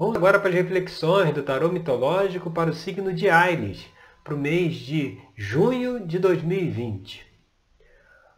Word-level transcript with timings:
Vamos 0.00 0.16
agora 0.16 0.40
para 0.40 0.48
as 0.48 0.54
reflexões 0.54 1.34
do 1.34 1.42
tarô 1.42 1.68
mitológico 1.68 2.50
para 2.50 2.70
o 2.70 2.74
signo 2.74 3.12
de 3.12 3.28
Aires, 3.28 3.84
para 4.24 4.34
o 4.34 4.38
mês 4.38 4.76
de 4.76 5.20
junho 5.36 6.06
de 6.06 6.18
2020. 6.18 7.22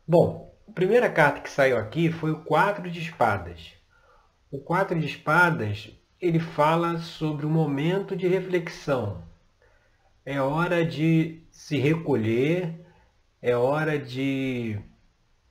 Bom, 0.04 0.52
a 0.68 0.72
primeira 0.72 1.08
carta 1.08 1.40
que 1.40 1.48
saiu 1.48 1.76
aqui 1.76 2.10
foi 2.10 2.32
o 2.32 2.42
Quatro 2.42 2.90
de 2.90 2.98
Espadas. 2.98 3.74
O 4.50 4.58
Quatro 4.58 4.98
de 4.98 5.06
Espadas, 5.06 5.96
ele 6.20 6.40
fala 6.40 6.98
sobre 6.98 7.46
o 7.46 7.48
momento 7.48 8.16
de 8.16 8.26
reflexão. 8.26 9.22
É 10.26 10.40
hora 10.40 10.84
de 10.84 11.44
se 11.52 11.78
recolher, 11.78 12.74
é 13.40 13.54
hora 13.54 14.00
de 14.00 14.80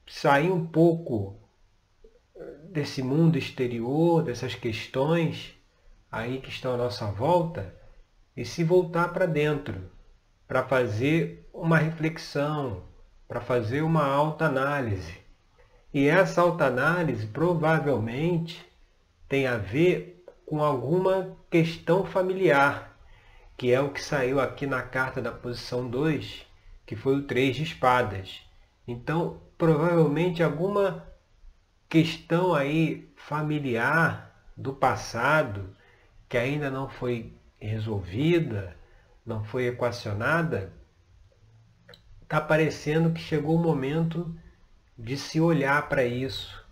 sair 0.05 0.51
um 0.51 0.67
pouco 0.67 1.39
desse 2.69 3.01
mundo 3.01 3.37
exterior, 3.37 4.21
dessas 4.21 4.53
questões 4.53 5.60
aí 6.11 6.39
que 6.39 6.49
estão 6.49 6.73
à 6.73 6.77
nossa 6.77 7.05
volta 7.05 7.73
e 8.35 8.43
se 8.43 8.63
voltar 8.63 9.13
para 9.13 9.25
dentro, 9.25 9.89
para 10.47 10.63
fazer 10.63 11.49
uma 11.53 11.77
reflexão, 11.77 12.83
para 13.27 13.39
fazer 13.39 13.81
uma 13.81 14.05
alta 14.05 14.45
análise. 14.45 15.19
E 15.93 16.07
essa 16.07 16.41
alta 16.41 16.65
análise 16.65 17.25
provavelmente 17.27 18.65
tem 19.27 19.47
a 19.47 19.57
ver 19.57 20.25
com 20.45 20.61
alguma 20.61 21.37
questão 21.49 22.05
familiar, 22.05 22.97
que 23.57 23.71
é 23.71 23.79
o 23.79 23.91
que 23.91 24.01
saiu 24.01 24.39
aqui 24.39 24.67
na 24.67 24.81
carta 24.81 25.21
da 25.21 25.31
posição 25.31 25.89
2, 25.89 26.45
que 26.85 26.95
foi 26.95 27.15
o 27.15 27.23
3 27.23 27.55
de 27.55 27.63
espadas. 27.63 28.41
Então, 28.85 29.41
provavelmente 29.57 30.43
alguma 30.43 31.07
questão 31.87 32.53
aí 32.53 33.09
familiar 33.15 34.45
do 34.57 34.73
passado 34.73 35.75
que 36.31 36.37
ainda 36.37 36.71
não 36.71 36.87
foi 36.87 37.33
resolvida, 37.59 38.73
não 39.25 39.43
foi 39.43 39.67
equacionada, 39.67 40.71
está 42.21 42.39
parecendo 42.39 43.11
que 43.11 43.19
chegou 43.19 43.57
o 43.57 43.61
momento 43.61 44.33
de 44.97 45.17
se 45.17 45.41
olhar 45.41 45.89
para 45.89 46.05
isso, 46.05 46.65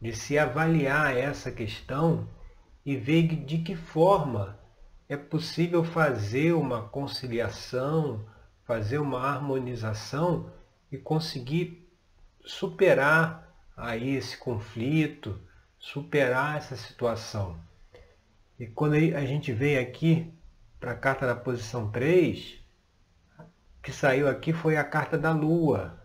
de 0.00 0.12
se 0.12 0.36
avaliar 0.36 1.16
essa 1.16 1.52
questão 1.52 2.28
e 2.84 2.96
ver 2.96 3.28
de 3.44 3.58
que 3.58 3.76
forma 3.76 4.58
é 5.08 5.16
possível 5.16 5.84
fazer 5.84 6.52
uma 6.52 6.82
conciliação, 6.82 8.26
fazer 8.64 8.98
uma 8.98 9.20
harmonização 9.20 10.52
e 10.90 10.98
conseguir 10.98 11.88
superar 12.44 13.48
aí 13.76 14.16
esse 14.16 14.36
conflito, 14.36 15.40
superar 15.78 16.56
essa 16.56 16.74
situação. 16.74 17.56
E 18.58 18.66
quando 18.66 18.94
a 18.94 19.24
gente 19.24 19.52
vem 19.52 19.78
aqui 19.78 20.32
para 20.78 20.92
a 20.92 20.96
carta 20.96 21.26
da 21.26 21.34
posição 21.34 21.90
3, 21.90 22.60
que 23.82 23.90
saiu 23.90 24.28
aqui 24.28 24.52
foi 24.52 24.76
a 24.76 24.84
carta 24.84 25.18
da 25.18 25.32
Lua. 25.32 26.00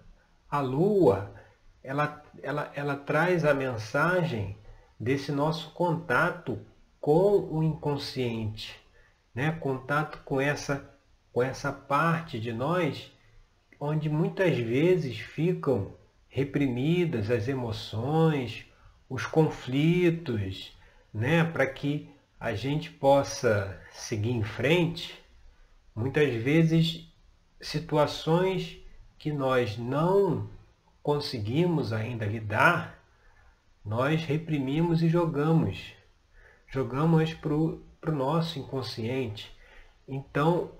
A 0.50 0.59
Lua, 0.59 1.33
ela, 1.83 2.23
ela, 2.41 2.72
ela 2.73 2.95
traz 2.95 3.45
a 3.45 3.53
mensagem 3.53 4.58
desse 5.00 5.31
nosso 5.31 5.72
contato 5.73 6.59
com 7.00 7.47
o 7.52 7.64
inconsciente, 7.64 8.75
né? 9.34 9.52
contato 9.52 10.19
com 10.25 10.41
essa, 10.41 10.89
com 11.31 11.41
essa 11.44 11.72
parte 11.72 12.39
de 12.39 12.52
nós 12.52 13.11
onde 13.80 14.09
muitas 14.09 14.58
vezes 14.58 15.19
ficam 15.19 15.94
reprimidas 16.28 17.31
as 17.31 17.47
emoções, 17.47 18.66
os 19.08 19.25
conflitos, 19.25 20.75
né? 21.13 21.44
para 21.44 21.66
que 21.66 22.09
a 22.39 22.53
gente 22.53 22.89
possa 22.89 23.77
seguir 23.91 24.31
em 24.31 24.43
frente, 24.43 25.21
muitas 25.93 26.33
vezes 26.35 27.05
situações 27.59 28.79
que 29.17 29.29
nós 29.29 29.77
não 29.77 30.49
conseguimos 31.03 31.91
ainda 31.91 32.25
lidar, 32.25 33.03
nós 33.83 34.23
reprimimos 34.23 35.01
e 35.01 35.09
jogamos. 35.09 35.94
Jogamos 36.67 37.33
para 37.33 37.53
o 37.53 37.83
nosso 38.07 38.57
inconsciente. 38.57 39.53
Então, 40.07 40.72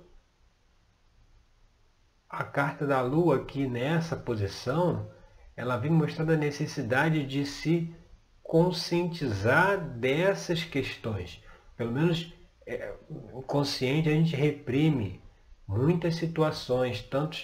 a 2.30 2.44
carta 2.44 2.88
da 2.88 3.02
Lua 3.02 3.38
aqui 3.38 3.68
nessa 3.68 4.16
posição, 4.16 5.12
ela 5.58 5.76
vem 5.76 5.92
mostrando 5.92 6.32
a 6.32 6.38
necessidade 6.38 7.26
de 7.26 7.46
se 7.46 7.94
conscientizar 8.42 9.78
dessas 9.78 10.64
questões 10.64 11.44
pelo 11.80 11.94
menos 11.94 12.34
é, 12.68 12.94
o 13.10 13.42
consciente, 13.42 14.10
a 14.10 14.12
gente 14.12 14.36
reprime 14.36 15.22
muitas 15.66 16.16
situações, 16.16 17.02
tanto 17.02 17.40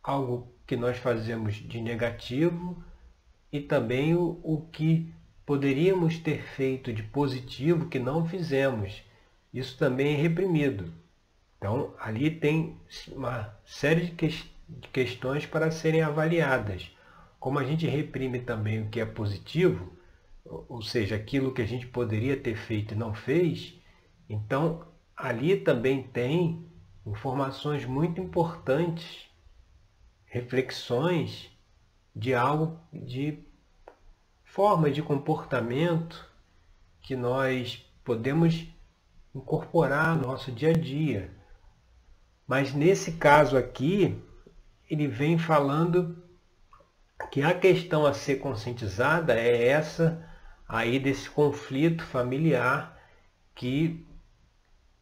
algo 0.00 0.46
que 0.64 0.76
nós 0.76 0.96
fazemos 0.96 1.56
de 1.56 1.80
negativo 1.80 2.80
e 3.50 3.58
também 3.58 4.14
o, 4.14 4.38
o 4.44 4.64
que 4.70 5.12
poderíamos 5.44 6.18
ter 6.18 6.40
feito 6.40 6.92
de 6.92 7.02
positivo 7.02 7.88
que 7.88 7.98
não 7.98 8.28
fizemos. 8.28 9.02
Isso 9.52 9.76
também 9.76 10.14
é 10.14 10.16
reprimido. 10.16 10.92
Então, 11.58 11.92
ali 11.98 12.30
tem 12.30 12.76
uma 13.08 13.52
série 13.64 14.02
de, 14.02 14.12
que, 14.12 14.28
de 14.28 14.88
questões 14.92 15.44
para 15.44 15.72
serem 15.72 16.02
avaliadas. 16.02 16.88
Como 17.40 17.58
a 17.58 17.64
gente 17.64 17.88
reprime 17.88 18.38
também 18.38 18.82
o 18.82 18.88
que 18.88 19.00
é 19.00 19.04
positivo, 19.04 19.98
ou 20.50 20.82
seja, 20.82 21.14
aquilo 21.14 21.54
que 21.54 21.62
a 21.62 21.66
gente 21.66 21.86
poderia 21.86 22.36
ter 22.36 22.56
feito 22.56 22.94
e 22.94 22.96
não 22.96 23.14
fez, 23.14 23.80
então 24.28 24.86
ali 25.16 25.56
também 25.56 26.02
tem 26.02 26.68
informações 27.06 27.84
muito 27.84 28.20
importantes, 28.20 29.26
reflexões 30.24 31.50
de 32.14 32.34
algo, 32.34 32.78
de 32.92 33.38
forma 34.44 34.90
de 34.90 35.02
comportamento 35.02 36.28
que 37.00 37.14
nós 37.14 37.86
podemos 38.04 38.66
incorporar 39.34 40.16
no 40.16 40.26
nosso 40.26 40.50
dia 40.50 40.70
a 40.70 40.72
dia. 40.72 41.30
Mas 42.46 42.74
nesse 42.74 43.12
caso 43.12 43.56
aqui, 43.56 44.20
ele 44.90 45.06
vem 45.06 45.38
falando 45.38 46.20
que 47.30 47.42
a 47.42 47.54
questão 47.54 48.04
a 48.04 48.12
ser 48.12 48.36
conscientizada 48.36 49.34
é 49.34 49.68
essa 49.68 50.28
aí 50.70 51.00
desse 51.00 51.28
conflito 51.28 52.04
familiar 52.04 52.96
que 53.56 54.06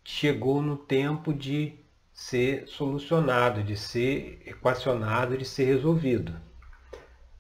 chegou 0.02 0.62
no 0.62 0.78
tempo 0.78 1.34
de 1.34 1.78
ser 2.10 2.66
solucionado, 2.66 3.62
de 3.62 3.76
ser 3.76 4.42
equacionado, 4.46 5.36
de 5.36 5.44
ser 5.44 5.64
resolvido. 5.64 6.34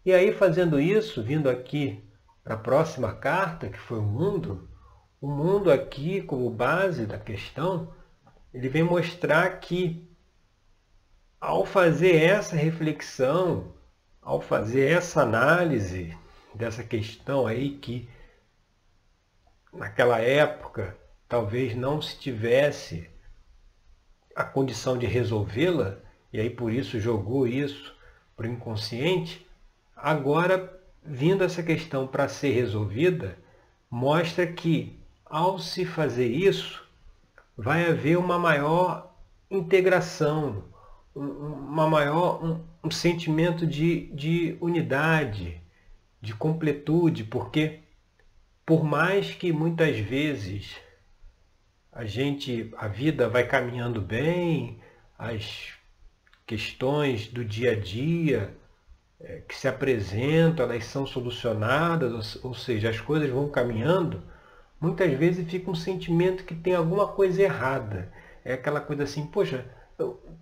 E 0.04 0.12
aí, 0.12 0.30
fazendo 0.30 0.78
isso, 0.78 1.22
vindo 1.22 1.48
aqui 1.48 2.04
para 2.44 2.54
a 2.54 2.58
próxima 2.58 3.14
carta, 3.14 3.70
que 3.70 3.78
foi 3.78 3.98
o 3.98 4.02
mundo, 4.02 4.68
o 5.22 5.26
mundo 5.26 5.72
aqui, 5.72 6.20
como 6.20 6.50
base 6.50 7.06
da 7.06 7.18
questão, 7.18 7.94
ele 8.52 8.68
vem 8.68 8.82
mostrar 8.82 9.58
que 9.58 10.06
ao 11.40 11.64
fazer 11.64 12.22
essa 12.22 12.54
reflexão, 12.54 13.72
ao 14.20 14.40
fazer 14.40 14.92
essa 14.92 15.22
análise 15.22 16.14
dessa 16.54 16.84
questão 16.84 17.46
aí 17.46 17.70
que 17.70 18.08
naquela 19.72 20.20
época 20.20 20.96
talvez 21.28 21.74
não 21.74 22.00
se 22.00 22.18
tivesse 22.18 23.08
a 24.34 24.44
condição 24.44 24.96
de 24.96 25.06
resolvê-la, 25.06 25.98
e 26.32 26.40
aí 26.40 26.48
por 26.48 26.72
isso 26.72 27.00
jogou 27.00 27.46
isso 27.46 27.94
para 28.36 28.46
o 28.46 28.50
inconsciente, 28.50 29.46
agora, 29.96 30.80
vindo 31.02 31.42
essa 31.42 31.62
questão 31.62 32.06
para 32.06 32.28
ser 32.28 32.52
resolvida, 32.52 33.36
mostra 33.90 34.46
que 34.46 34.98
ao 35.24 35.58
se 35.58 35.84
fazer 35.84 36.28
isso, 36.28 36.86
vai 37.56 37.88
haver 37.90 38.16
uma 38.16 38.38
maior 38.38 39.12
integração, 39.50 40.64
uma 41.14 41.88
maior, 41.88 42.42
um, 42.42 42.64
um 42.84 42.90
sentimento 42.90 43.66
de, 43.66 44.06
de 44.12 44.56
unidade, 44.60 45.60
de 46.20 46.34
completude, 46.34 47.24
porque 47.24 47.80
por 48.68 48.84
mais 48.84 49.34
que 49.34 49.50
muitas 49.50 49.98
vezes 49.98 50.76
a 51.90 52.04
gente, 52.04 52.70
a 52.76 52.86
vida 52.86 53.26
vai 53.26 53.46
caminhando 53.46 53.98
bem, 53.98 54.78
as 55.18 55.72
questões 56.46 57.28
do 57.28 57.42
dia 57.42 57.72
a 57.72 57.74
dia 57.74 58.54
é, 59.18 59.40
que 59.48 59.56
se 59.56 59.66
apresentam, 59.66 60.66
elas 60.66 60.84
são 60.84 61.06
solucionadas, 61.06 62.36
ou, 62.44 62.50
ou 62.50 62.54
seja, 62.54 62.90
as 62.90 63.00
coisas 63.00 63.30
vão 63.30 63.48
caminhando, 63.48 64.22
muitas 64.78 65.10
vezes 65.14 65.50
fica 65.50 65.70
um 65.70 65.74
sentimento 65.74 66.44
que 66.44 66.54
tem 66.54 66.74
alguma 66.74 67.08
coisa 67.08 67.40
errada. 67.40 68.12
É 68.44 68.52
aquela 68.52 68.82
coisa 68.82 69.04
assim, 69.04 69.24
poxa, 69.28 69.64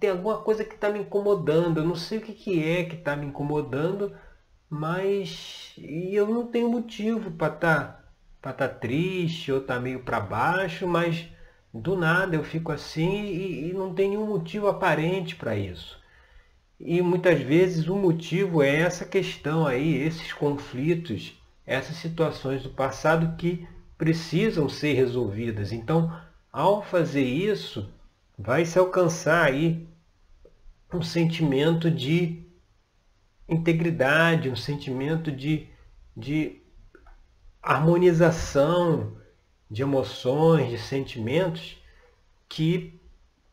tem 0.01 0.11
alguma 0.11 0.39
coisa 0.39 0.65
que 0.65 0.75
está 0.75 0.91
me 0.91 0.99
incomodando, 0.99 1.79
eu 1.79 1.85
não 1.85 1.95
sei 1.95 2.19
o 2.19 2.23
que, 2.23 2.33
que 2.33 2.69
é 2.69 2.87
que 2.87 2.97
está 2.97 3.15
me 3.15 3.27
incomodando, 3.27 4.13
mas 4.69 5.75
eu 5.79 6.27
não 6.27 6.49
tenho 6.49 6.69
motivo 6.69 7.31
para 7.31 7.55
estar 7.55 7.85
tá 7.85 8.06
para 8.47 8.53
estar 8.53 8.69
tá 8.69 8.75
triste 8.75 9.51
ou 9.51 9.61
tá 9.61 9.81
meio 9.81 10.01
para 10.01 10.21
baixo, 10.21 10.87
mas 10.87 11.27
do 11.75 11.97
nada 11.97 12.37
eu 12.37 12.45
fico 12.45 12.71
assim 12.71 13.25
e, 13.25 13.71
e 13.71 13.73
não 13.73 13.93
tem 13.93 14.11
nenhum 14.11 14.27
motivo 14.27 14.69
aparente 14.69 15.35
para 15.35 15.57
isso. 15.57 15.99
E 16.79 17.03
muitas 17.03 17.41
vezes 17.41 17.89
o 17.89 17.97
motivo 17.97 18.63
é 18.63 18.77
essa 18.77 19.05
questão 19.05 19.67
aí, 19.67 19.97
esses 19.97 20.33
conflitos, 20.33 21.35
essas 21.67 21.97
situações 21.97 22.63
do 22.63 22.71
passado 22.71 23.37
que 23.37 23.67
precisam 23.99 24.69
ser 24.69 24.93
resolvidas. 24.93 25.73
Então, 25.73 26.17
ao 26.53 26.83
fazer 26.85 27.25
isso, 27.25 27.91
vai 28.39 28.65
se 28.65 28.79
alcançar 28.79 29.47
aí 29.47 29.89
um 30.93 31.03
sentimento 31.03 31.91
de 31.91 32.45
integridade, 33.49 34.49
um 34.49 34.57
sentimento 34.57 35.33
de, 35.33 35.67
de 36.17 36.61
harmonização 37.67 39.17
de 39.69 39.83
emoções, 39.83 40.71
de 40.71 40.79
sentimentos, 40.79 41.83
que 42.49 43.01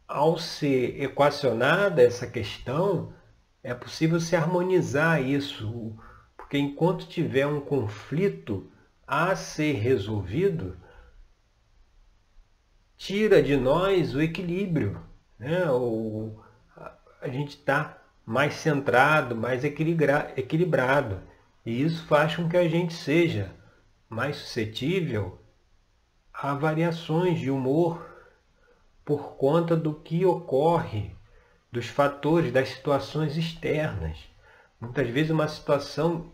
ao 0.07 0.37
ser 0.37 1.01
equacionada 1.01 2.03
essa 2.03 2.27
questão, 2.27 3.11
é 3.63 3.73
possível 3.73 4.19
se 4.19 4.35
harmonizar 4.35 5.19
isso, 5.19 5.97
porque 6.37 6.59
enquanto 6.59 7.07
tiver 7.07 7.47
um 7.47 7.59
conflito 7.59 8.69
a 9.07 9.35
ser 9.35 9.73
resolvido, 9.77 10.77
tira 12.95 13.41
de 13.41 13.57
nós 13.57 14.13
o 14.13 14.21
equilíbrio. 14.21 15.01
Né? 15.39 15.65
O, 15.71 16.39
a 17.19 17.27
gente 17.29 17.57
está 17.57 17.97
mais 18.23 18.53
centrado, 18.53 19.35
mais 19.35 19.63
equilibrado. 19.63 21.19
E 21.65 21.81
isso 21.81 22.05
faz 22.05 22.35
com 22.35 22.47
que 22.47 22.57
a 22.57 22.67
gente 22.69 22.93
seja 22.93 23.62
mais 24.13 24.35
suscetível 24.37 25.39
a 26.31 26.53
variações 26.53 27.39
de 27.39 27.49
humor 27.49 28.09
por 29.03 29.35
conta 29.35 29.75
do 29.75 29.93
que 29.93 30.25
ocorre, 30.25 31.11
dos 31.71 31.87
fatores, 31.87 32.51
das 32.51 32.69
situações 32.69 33.35
externas. 33.35 34.17
Muitas 34.79 35.09
vezes 35.09 35.31
uma 35.31 35.47
situação 35.47 36.31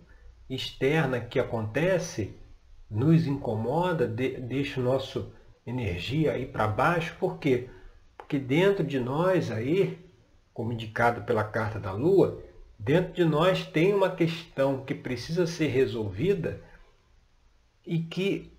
externa 0.49 1.19
que 1.19 1.39
acontece 1.39 2.35
nos 2.89 3.25
incomoda, 3.25 4.07
deixa 4.07 4.79
o 4.79 4.83
nosso 4.83 5.31
energia 5.65 6.33
aí 6.33 6.45
para 6.45 6.67
baixo, 6.67 7.15
por 7.19 7.37
quê? 7.37 7.69
Porque 8.17 8.37
dentro 8.37 8.83
de 8.83 8.99
nós 8.99 9.51
aí, 9.51 9.99
como 10.53 10.73
indicado 10.73 11.21
pela 11.21 11.43
carta 11.43 11.79
da 11.79 11.91
Lua, 11.91 12.43
dentro 12.77 13.13
de 13.13 13.23
nós 13.23 13.65
tem 13.65 13.93
uma 13.93 14.09
questão 14.09 14.83
que 14.83 14.93
precisa 14.93 15.45
ser 15.45 15.67
resolvida 15.67 16.61
e 17.89 17.97
que 17.97 18.55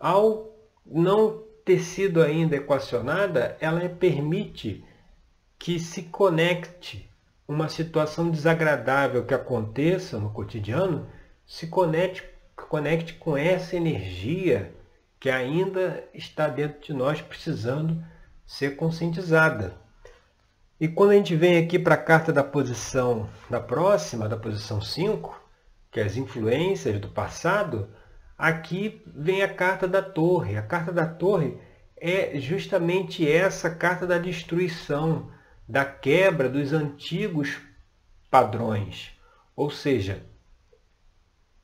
ao 0.00 0.56
não 0.86 1.44
ter 1.66 1.80
sido 1.80 2.22
ainda 2.22 2.56
equacionada, 2.56 3.58
ela 3.60 3.86
permite 3.90 4.82
que 5.58 5.78
se 5.78 6.04
conecte 6.04 7.06
uma 7.46 7.68
situação 7.68 8.30
desagradável 8.30 9.26
que 9.26 9.34
aconteça 9.34 10.18
no 10.18 10.30
cotidiano, 10.30 11.06
se 11.46 11.66
conecte, 11.66 12.24
conecte 12.70 13.12
com 13.14 13.36
essa 13.36 13.76
energia 13.76 14.74
que 15.20 15.28
ainda 15.28 16.02
está 16.14 16.48
dentro 16.48 16.80
de 16.80 16.94
nós 16.94 17.20
precisando 17.20 18.02
ser 18.46 18.76
conscientizada. 18.76 19.74
E 20.80 20.88
quando 20.88 21.10
a 21.10 21.16
gente 21.16 21.36
vem 21.36 21.62
aqui 21.62 21.78
para 21.78 21.96
a 21.96 22.02
carta 22.02 22.32
da 22.32 22.42
posição 22.42 23.28
da 23.50 23.60
próxima, 23.60 24.26
da 24.26 24.38
posição 24.38 24.80
5, 24.80 25.49
que 25.90 26.00
as 26.00 26.16
influências 26.16 27.00
do 27.00 27.08
passado, 27.08 27.90
aqui 28.38 29.02
vem 29.06 29.42
a 29.42 29.52
carta 29.52 29.88
da 29.88 30.00
torre. 30.00 30.56
A 30.56 30.62
carta 30.62 30.92
da 30.92 31.06
torre 31.06 31.58
é 31.96 32.38
justamente 32.38 33.30
essa 33.30 33.70
carta 33.70 34.06
da 34.06 34.18
destruição, 34.18 35.30
da 35.68 35.84
quebra 35.84 36.48
dos 36.48 36.72
antigos 36.72 37.60
padrões. 38.30 39.12
Ou 39.56 39.70
seja, 39.70 40.24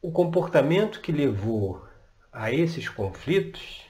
o 0.03 0.11
comportamento 0.11 1.01
que 1.01 1.13
levou 1.13 1.87
a 2.33 2.53
esses 2.53 2.89
conflitos, 2.89 3.87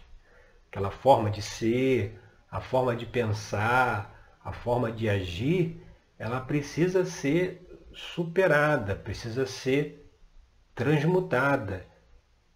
aquela 0.71 0.91
forma 0.91 1.31
de 1.31 1.43
ser, 1.43 2.21
a 2.51 2.61
forma 2.61 2.95
de 2.95 3.07
pensar, 3.07 4.39
a 4.45 4.53
forma 4.53 4.93
de 4.93 5.09
agir, 5.09 5.83
ela 6.19 6.41
precisa 6.41 7.05
ser 7.05 7.67
superada, 7.93 8.95
precisa 8.95 9.47
ser 9.47 10.06
transmutada. 10.77 11.87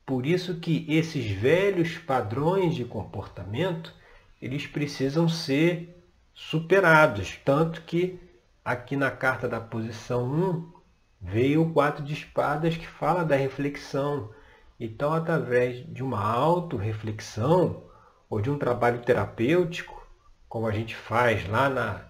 Por 0.05 0.27
isso 0.27 0.61
que 0.61 0.85
esses 0.89 1.31
velhos 1.31 1.97
padrões 1.97 2.75
de 2.75 2.85
comportamento, 2.85 3.95
eles 4.41 4.67
precisam 4.67 5.29
ser 5.29 6.05
superados, 6.35 7.41
tanto 7.45 7.83
que 7.83 8.21
aqui 8.65 8.95
na 8.95 9.11
carta 9.11 9.49
da 9.49 9.59
posição 9.59 10.31
1 10.31 10.73
veio 11.21 11.63
o 11.63 11.73
quatro 11.73 12.05
de 12.05 12.13
espadas 12.13 12.77
que 12.77 12.87
fala 12.87 13.25
da 13.25 13.37
reflexão, 13.37 14.31
então, 14.79 15.13
através 15.13 15.85
de 15.93 16.03
uma 16.03 16.23
autorreflexão 16.23 17.85
ou 18.29 18.41
de 18.41 18.51
um 18.51 18.59
trabalho 18.59 19.03
terapêutico, 19.03 20.07
como 20.49 20.67
a 20.67 20.73
gente 20.73 20.97
faz 20.97 21.47
lá 21.49 21.69
na 21.69 22.05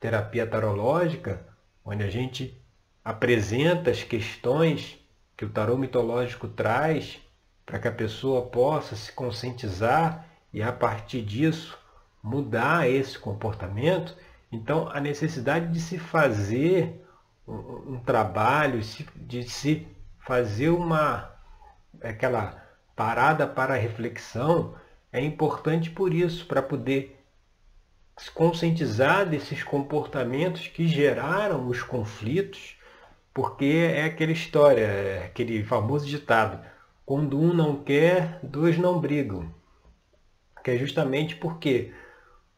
terapia 0.00 0.46
tarológica, 0.46 1.46
onde 1.84 2.02
a 2.02 2.10
gente 2.10 2.58
apresenta 3.04 3.90
as 3.90 4.02
questões 4.02 5.03
que 5.36 5.44
o 5.44 5.50
tarô 5.50 5.76
mitológico 5.76 6.48
traz 6.48 7.20
para 7.66 7.78
que 7.78 7.88
a 7.88 7.92
pessoa 7.92 8.42
possa 8.42 8.94
se 8.94 9.12
conscientizar 9.12 10.26
e 10.52 10.62
a 10.62 10.72
partir 10.72 11.22
disso 11.22 11.78
mudar 12.22 12.88
esse 12.88 13.18
comportamento. 13.18 14.16
Então, 14.50 14.88
a 14.90 15.00
necessidade 15.00 15.72
de 15.72 15.80
se 15.80 15.98
fazer 15.98 17.04
um, 17.46 17.94
um 17.94 18.00
trabalho, 18.00 18.80
de 19.16 19.42
se 19.48 19.86
fazer 20.18 20.70
uma 20.70 21.30
aquela 22.02 22.62
parada 22.96 23.46
para 23.46 23.74
reflexão 23.74 24.74
é 25.12 25.20
importante 25.20 25.90
por 25.90 26.12
isso, 26.12 26.46
para 26.46 26.62
poder 26.62 27.24
se 28.16 28.30
conscientizar 28.30 29.28
desses 29.28 29.62
comportamentos 29.62 30.68
que 30.68 30.86
geraram 30.86 31.68
os 31.68 31.82
conflitos, 31.82 32.76
porque 33.34 33.64
é 33.64 34.04
aquela 34.04 34.30
história, 34.30 34.84
é 34.84 35.24
aquele 35.26 35.64
famoso 35.64 36.06
ditado, 36.06 36.64
quando 37.04 37.38
um 37.38 37.52
não 37.52 37.82
quer, 37.82 38.38
dois 38.44 38.78
não 38.78 39.00
brigam. 39.00 39.52
Que 40.62 40.70
é 40.70 40.78
justamente 40.78 41.34
porque 41.36 41.92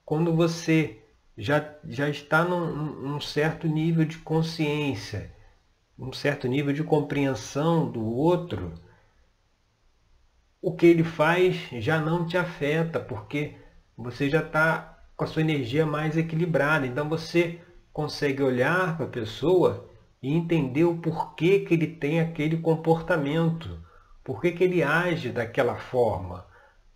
quando 0.05 0.37
você 0.37 1.03
já, 1.37 1.75
já 1.89 2.09
está 2.11 2.45
num, 2.45 2.71
num 2.75 3.21
certo 3.21 3.67
nível 3.67 4.05
de 4.05 4.19
consciência, 4.19 5.35
um 5.99 6.13
certo 6.13 6.47
nível 6.47 6.73
de 6.75 6.85
compreensão 6.85 7.91
do 7.91 8.05
outro, 8.05 8.75
o 10.61 10.75
que 10.77 10.87
ele 10.87 11.03
faz 11.03 11.57
já 11.73 11.99
não 11.99 12.27
te 12.27 12.37
afeta, 12.37 13.01
porque 13.01 13.57
você 13.97 14.29
já 14.29 14.41
está 14.41 15.05
com 15.17 15.25
a 15.25 15.27
sua 15.27 15.43
energia 15.43 15.87
mais 15.87 16.17
equilibrada. 16.17 16.87
Então 16.87 17.09
você 17.09 17.61
consegue 17.93 18.43
olhar 18.43 18.97
para 18.97 19.07
a 19.07 19.09
pessoa 19.09 19.89
e 20.23 20.35
entender 20.35 20.85
o 20.85 20.99
porquê 20.99 21.61
que 21.61 21.75
ele 21.75 21.87
tem 21.87 22.21
aquele 22.21 22.57
comportamento, 22.57 23.81
por 24.25 24.41
que 24.41 24.49
ele 24.63 24.83
age 24.83 25.31
daquela 25.31 25.77
forma. 25.77 26.47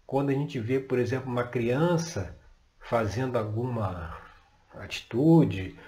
Quando 0.07 0.31
a 0.31 0.35
gente 0.35 0.59
vê, 0.59 0.81
por 0.81 0.99
exemplo, 0.99 1.31
uma 1.31 1.45
criança 1.45 2.37
fazendo 2.81 3.37
alguma 3.37 4.17
atitude, 4.75 5.79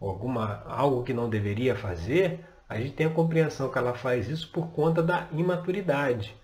alguma, 0.00 0.62
algo 0.66 1.02
que 1.02 1.12
não 1.12 1.28
deveria 1.28 1.76
fazer, 1.76 2.44
a 2.68 2.78
gente 2.78 2.92
tem 2.92 3.06
a 3.06 3.10
compreensão 3.10 3.70
que 3.70 3.78
ela 3.78 3.94
faz 3.94 4.28
isso 4.28 4.50
por 4.50 4.68
conta 4.68 5.02
da 5.02 5.28
imaturidade. 5.32 6.34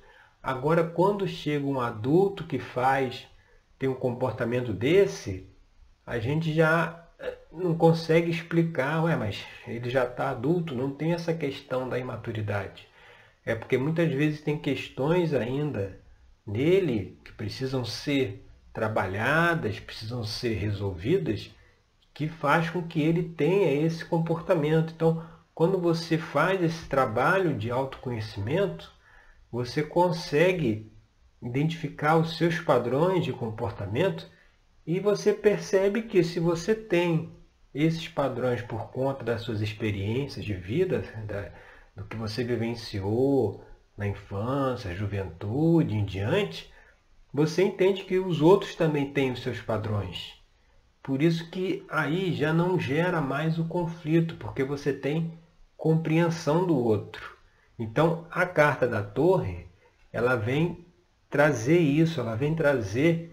Agora, 0.42 0.84
quando 0.84 1.26
chega 1.26 1.64
um 1.64 1.80
adulto 1.80 2.44
que 2.44 2.58
faz, 2.58 3.26
tem 3.78 3.88
um 3.88 3.94
comportamento 3.94 4.72
desse, 4.72 5.48
a 6.06 6.18
gente 6.18 6.52
já 6.52 7.01
não 7.52 7.74
consegue 7.76 8.30
explicar, 8.30 9.04
ué, 9.04 9.16
mas 9.16 9.44
ele 9.66 9.90
já 9.90 10.04
está 10.04 10.30
adulto, 10.30 10.74
não 10.74 10.90
tem 10.90 11.12
essa 11.12 11.34
questão 11.34 11.88
da 11.88 11.98
imaturidade. 11.98 12.88
É 13.44 13.54
porque 13.54 13.76
muitas 13.76 14.12
vezes 14.12 14.40
tem 14.40 14.58
questões 14.58 15.34
ainda 15.34 16.00
nele 16.46 17.18
que 17.24 17.32
precisam 17.32 17.84
ser 17.84 18.46
trabalhadas, 18.72 19.78
precisam 19.80 20.24
ser 20.24 20.54
resolvidas, 20.54 21.50
que 22.14 22.28
faz 22.28 22.70
com 22.70 22.82
que 22.82 23.00
ele 23.00 23.22
tenha 23.22 23.84
esse 23.84 24.04
comportamento. 24.04 24.92
Então, 24.94 25.24
quando 25.54 25.78
você 25.78 26.16
faz 26.16 26.62
esse 26.62 26.88
trabalho 26.88 27.54
de 27.54 27.70
autoconhecimento, 27.70 28.92
você 29.50 29.82
consegue 29.82 30.90
identificar 31.42 32.16
os 32.16 32.36
seus 32.36 32.58
padrões 32.58 33.24
de 33.24 33.32
comportamento 33.32 34.30
e 34.86 34.98
você 34.98 35.32
percebe 35.32 36.02
que 36.02 36.24
se 36.24 36.40
você 36.40 36.74
tem 36.74 37.30
esses 37.74 38.08
padrões 38.08 38.60
por 38.62 38.90
conta 38.90 39.24
das 39.24 39.42
suas 39.42 39.60
experiências 39.60 40.44
de 40.44 40.54
vida, 40.54 41.02
da, 41.26 41.50
do 41.96 42.08
que 42.08 42.16
você 42.16 42.44
vivenciou 42.44 43.64
na 43.96 44.06
infância, 44.06 44.94
juventude, 44.94 45.94
em 45.94 46.04
diante, 46.04 46.72
você 47.32 47.62
entende 47.62 48.04
que 48.04 48.18
os 48.18 48.42
outros 48.42 48.74
também 48.74 49.12
têm 49.12 49.30
os 49.30 49.42
seus 49.42 49.60
padrões. 49.60 50.34
Por 51.02 51.22
isso 51.22 51.50
que 51.50 51.84
aí 51.88 52.32
já 52.32 52.52
não 52.52 52.78
gera 52.78 53.20
mais 53.20 53.58
o 53.58 53.64
conflito, 53.64 54.36
porque 54.36 54.62
você 54.62 54.92
tem 54.92 55.32
compreensão 55.76 56.66
do 56.66 56.76
outro. 56.76 57.36
Então, 57.78 58.26
a 58.30 58.46
carta 58.46 58.86
da 58.86 59.02
torre, 59.02 59.66
ela 60.12 60.36
vem 60.36 60.84
trazer 61.28 61.78
isso, 61.78 62.20
ela 62.20 62.36
vem 62.36 62.54
trazer 62.54 63.31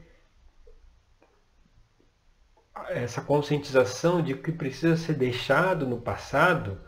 essa 2.90 3.22
conscientização 3.22 4.22
de 4.22 4.36
que 4.36 4.52
precisa 4.52 4.98
ser 4.98 5.14
deixado 5.14 5.88
no 5.88 6.00
passado 6.00 6.80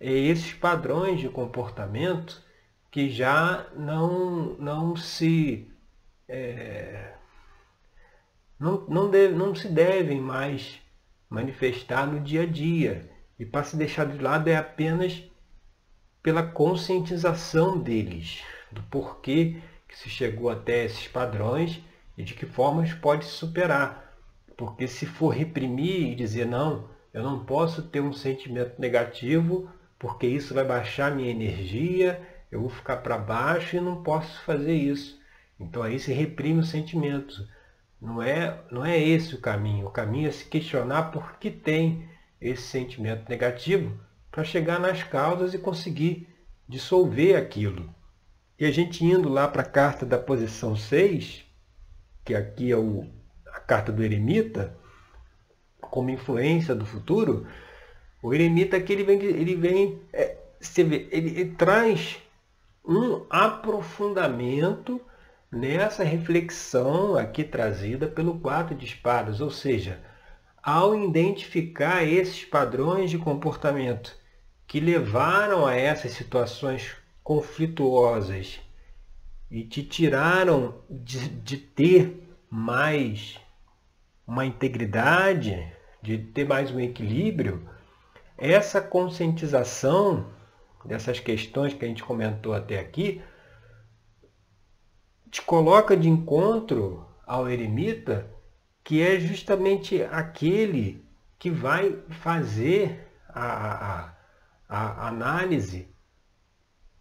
é 0.00 0.10
esses 0.10 0.52
padrões 0.52 1.20
de 1.20 1.28
comportamento 1.28 2.42
que 2.90 3.10
já 3.10 3.66
não, 3.74 4.54
não 4.58 4.96
se 4.96 5.70
é, 6.28 7.12
não, 8.58 8.86
não, 8.88 9.10
deve, 9.10 9.34
não 9.34 9.54
se 9.54 9.68
devem 9.68 10.20
mais 10.20 10.80
manifestar 11.28 12.06
no 12.06 12.20
dia 12.20 12.42
a 12.42 12.46
dia. 12.46 13.10
E 13.38 13.44
para 13.44 13.64
se 13.64 13.76
deixar 13.76 14.06
de 14.06 14.18
lado 14.18 14.48
é 14.48 14.56
apenas 14.56 15.22
pela 16.22 16.42
conscientização 16.42 17.78
deles, 17.78 18.42
do 18.72 18.82
porquê 18.84 19.60
que 19.86 19.96
se 19.96 20.08
chegou 20.08 20.50
até 20.50 20.84
esses 20.84 21.06
padrões 21.06 21.80
e 22.16 22.24
de 22.24 22.34
que 22.34 22.46
formas 22.46 22.92
pode 22.94 23.26
se 23.26 23.32
superar. 23.32 24.05
Porque 24.56 24.88
se 24.88 25.06
for 25.06 25.28
reprimir 25.28 26.12
e 26.12 26.14
dizer 26.14 26.46
não, 26.46 26.88
eu 27.12 27.22
não 27.22 27.44
posso 27.44 27.82
ter 27.82 28.00
um 28.00 28.12
sentimento 28.12 28.80
negativo 28.80 29.70
porque 29.98 30.26
isso 30.26 30.54
vai 30.54 30.64
baixar 30.64 31.14
minha 31.14 31.30
energia, 31.30 32.20
eu 32.50 32.60
vou 32.60 32.70
ficar 32.70 32.98
para 32.98 33.18
baixo 33.18 33.76
e 33.76 33.80
não 33.80 34.02
posso 34.02 34.40
fazer 34.42 34.74
isso. 34.74 35.18
Então 35.58 35.82
aí 35.82 35.98
se 35.98 36.12
reprime 36.12 36.60
o 36.60 36.64
sentimento. 36.64 37.46
Não 38.00 38.22
é, 38.22 38.60
não 38.70 38.84
é 38.84 38.98
esse 38.98 39.34
o 39.34 39.40
caminho. 39.40 39.86
O 39.86 39.90
caminho 39.90 40.28
é 40.28 40.30
se 40.30 40.44
questionar 40.44 41.10
por 41.10 41.38
que 41.38 41.50
tem 41.50 42.08
esse 42.40 42.62
sentimento 42.62 43.28
negativo 43.28 43.98
para 44.30 44.44
chegar 44.44 44.78
nas 44.78 45.02
causas 45.02 45.54
e 45.54 45.58
conseguir 45.58 46.28
dissolver 46.68 47.36
aquilo. 47.36 47.88
E 48.58 48.66
a 48.66 48.70
gente 48.70 49.04
indo 49.04 49.28
lá 49.28 49.48
para 49.48 49.62
a 49.62 49.68
carta 49.68 50.04
da 50.04 50.18
posição 50.18 50.76
6, 50.76 51.44
que 52.24 52.34
aqui 52.34 52.70
é 52.70 52.76
o, 52.76 53.06
a 53.56 53.60
carta 53.60 53.90
do 53.90 54.04
eremita, 54.04 54.76
como 55.80 56.10
influência 56.10 56.74
do 56.74 56.84
futuro, 56.84 57.46
o 58.22 58.34
eremita 58.34 58.76
aqui 58.76 58.92
ele 58.92 59.04
vem, 59.04 59.22
ele 59.22 59.56
vem 59.56 60.02
é, 60.12 60.36
você 60.60 60.84
vê, 60.84 61.08
ele, 61.10 61.30
ele 61.30 61.54
traz 61.54 62.18
um 62.84 63.24
aprofundamento 63.30 65.00
nessa 65.50 66.04
reflexão 66.04 67.16
aqui 67.16 67.42
trazida 67.42 68.06
pelo 68.06 68.38
quatro 68.38 68.74
de 68.74 68.84
espadas, 68.84 69.40
ou 69.40 69.50
seja, 69.50 70.00
ao 70.62 70.94
identificar 70.94 72.04
esses 72.04 72.44
padrões 72.44 73.10
de 73.10 73.18
comportamento 73.18 74.16
que 74.66 74.80
levaram 74.80 75.66
a 75.66 75.74
essas 75.74 76.12
situações 76.12 76.94
conflituosas 77.22 78.60
e 79.50 79.62
te 79.62 79.82
tiraram 79.82 80.74
de, 80.90 81.28
de 81.28 81.56
ter 81.56 82.22
mais 82.50 83.38
uma 84.26 84.44
integridade, 84.44 85.72
de 86.02 86.18
ter 86.18 86.46
mais 86.46 86.70
um 86.70 86.80
equilíbrio, 86.80 87.68
essa 88.36 88.80
conscientização 88.80 90.26
dessas 90.84 91.20
questões 91.20 91.74
que 91.74 91.84
a 91.84 91.88
gente 91.88 92.02
comentou 92.02 92.54
até 92.54 92.78
aqui 92.78 93.22
te 95.30 95.42
coloca 95.42 95.96
de 95.96 96.08
encontro 96.08 97.06
ao 97.26 97.48
eremita, 97.48 98.30
que 98.84 99.02
é 99.02 99.18
justamente 99.18 100.02
aquele 100.02 101.04
que 101.38 101.50
vai 101.50 101.98
fazer 102.08 103.06
a, 103.28 104.06
a, 104.06 104.14
a 104.68 105.08
análise 105.08 105.88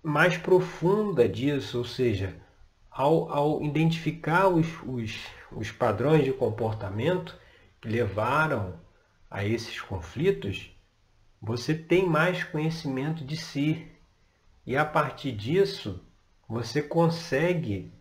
mais 0.01 0.38
profunda 0.38 1.29
disso, 1.29 1.77
ou 1.77 1.86
seja, 1.86 2.36
ao, 2.91 3.32
ao 3.32 3.63
identificar 3.63 4.48
os, 4.48 4.67
os, 4.84 5.25
os 5.56 5.72
padrões 5.72 6.24
de 6.24 6.34
comportamento 6.34 7.36
que 7.82 7.88
levaram 7.88 8.80
a 9.30 9.44
esses 9.44 9.80
conflitos, 9.82 10.72
você 11.42 11.74
tem 11.74 12.08
mais 12.08 12.44
conhecimento 12.44 13.24
de 13.24 13.38
si. 13.38 13.88
E 14.66 14.76
a 14.76 14.86
partir 14.86 15.32
disso, 15.32 16.04
você 16.48 16.82
consegue 16.82 17.94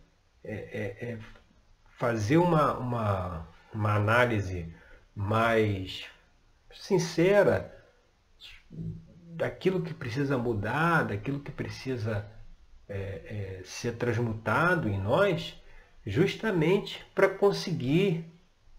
é, 0.43 0.53
é, 0.53 1.11
é, 1.11 1.19
fazer 1.97 2.37
uma, 2.37 2.77
uma, 2.77 3.47
uma 3.73 3.95
análise 3.95 4.73
mais 5.15 6.05
sincera 6.73 7.71
daquilo 8.69 9.81
que 9.81 9.93
precisa 9.93 10.37
mudar, 10.37 11.03
daquilo 11.05 11.39
que 11.39 11.51
precisa 11.51 12.29
é, 12.87 13.59
é, 13.59 13.61
ser 13.65 13.97
transmutado 13.97 14.87
em 14.87 14.99
nós, 14.99 15.59
justamente 16.05 17.03
para 17.15 17.27
conseguir 17.27 18.25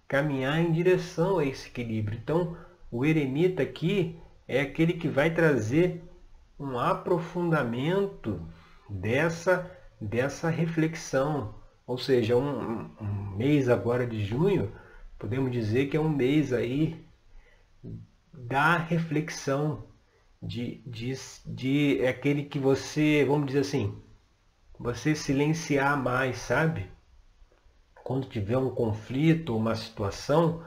caminhar 0.07 0.61
em 0.61 0.71
direção 0.71 1.39
a 1.39 1.45
esse 1.45 1.69
equilíbrio. 1.69 2.19
Então, 2.23 2.57
o 2.91 3.05
eremita 3.05 3.63
aqui 3.63 4.19
é 4.47 4.61
aquele 4.61 4.93
que 4.93 5.09
vai 5.09 5.35
trazer 5.35 6.03
um 6.59 6.79
aprofundamento 6.79 8.41
dessa, 8.89 9.71
dessa 10.01 10.49
reflexão. 10.49 11.55
Ou 11.87 11.99
seja, 11.99 12.37
um, 12.37 12.91
um 13.01 13.37
mês 13.37 13.69
agora 13.69 14.07
de 14.07 14.25
junho, 14.25 14.73
podemos 15.19 15.51
dizer 15.51 15.87
que 15.87 15.97
é 15.97 16.01
um 16.01 16.09
mês 16.09 16.53
aí 16.53 17.05
da 18.33 18.77
reflexão, 18.77 19.85
de, 20.43 20.83
de, 20.87 21.13
de 21.47 22.07
aquele 22.07 22.45
que 22.45 22.59
você, 22.59 23.25
vamos 23.27 23.47
dizer 23.47 23.61
assim, 23.61 23.97
você 24.79 25.15
silenciar 25.15 26.01
mais, 26.01 26.39
sabe? 26.39 26.89
Quando 28.07 28.29
tiver 28.29 28.57
um 28.57 28.71
conflito, 28.71 29.57
uma 29.57 29.75
situação, 29.75 30.63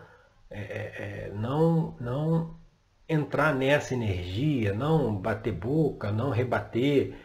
é, 0.49 0.59
é, 0.59 1.27
é 1.27 1.31
não, 1.33 1.95
não 1.97 2.59
entrar 3.07 3.55
nessa 3.55 3.93
energia, 3.93 4.73
não 4.73 5.15
bater 5.15 5.53
boca, 5.53 6.11
não 6.11 6.31
rebater, 6.31 7.15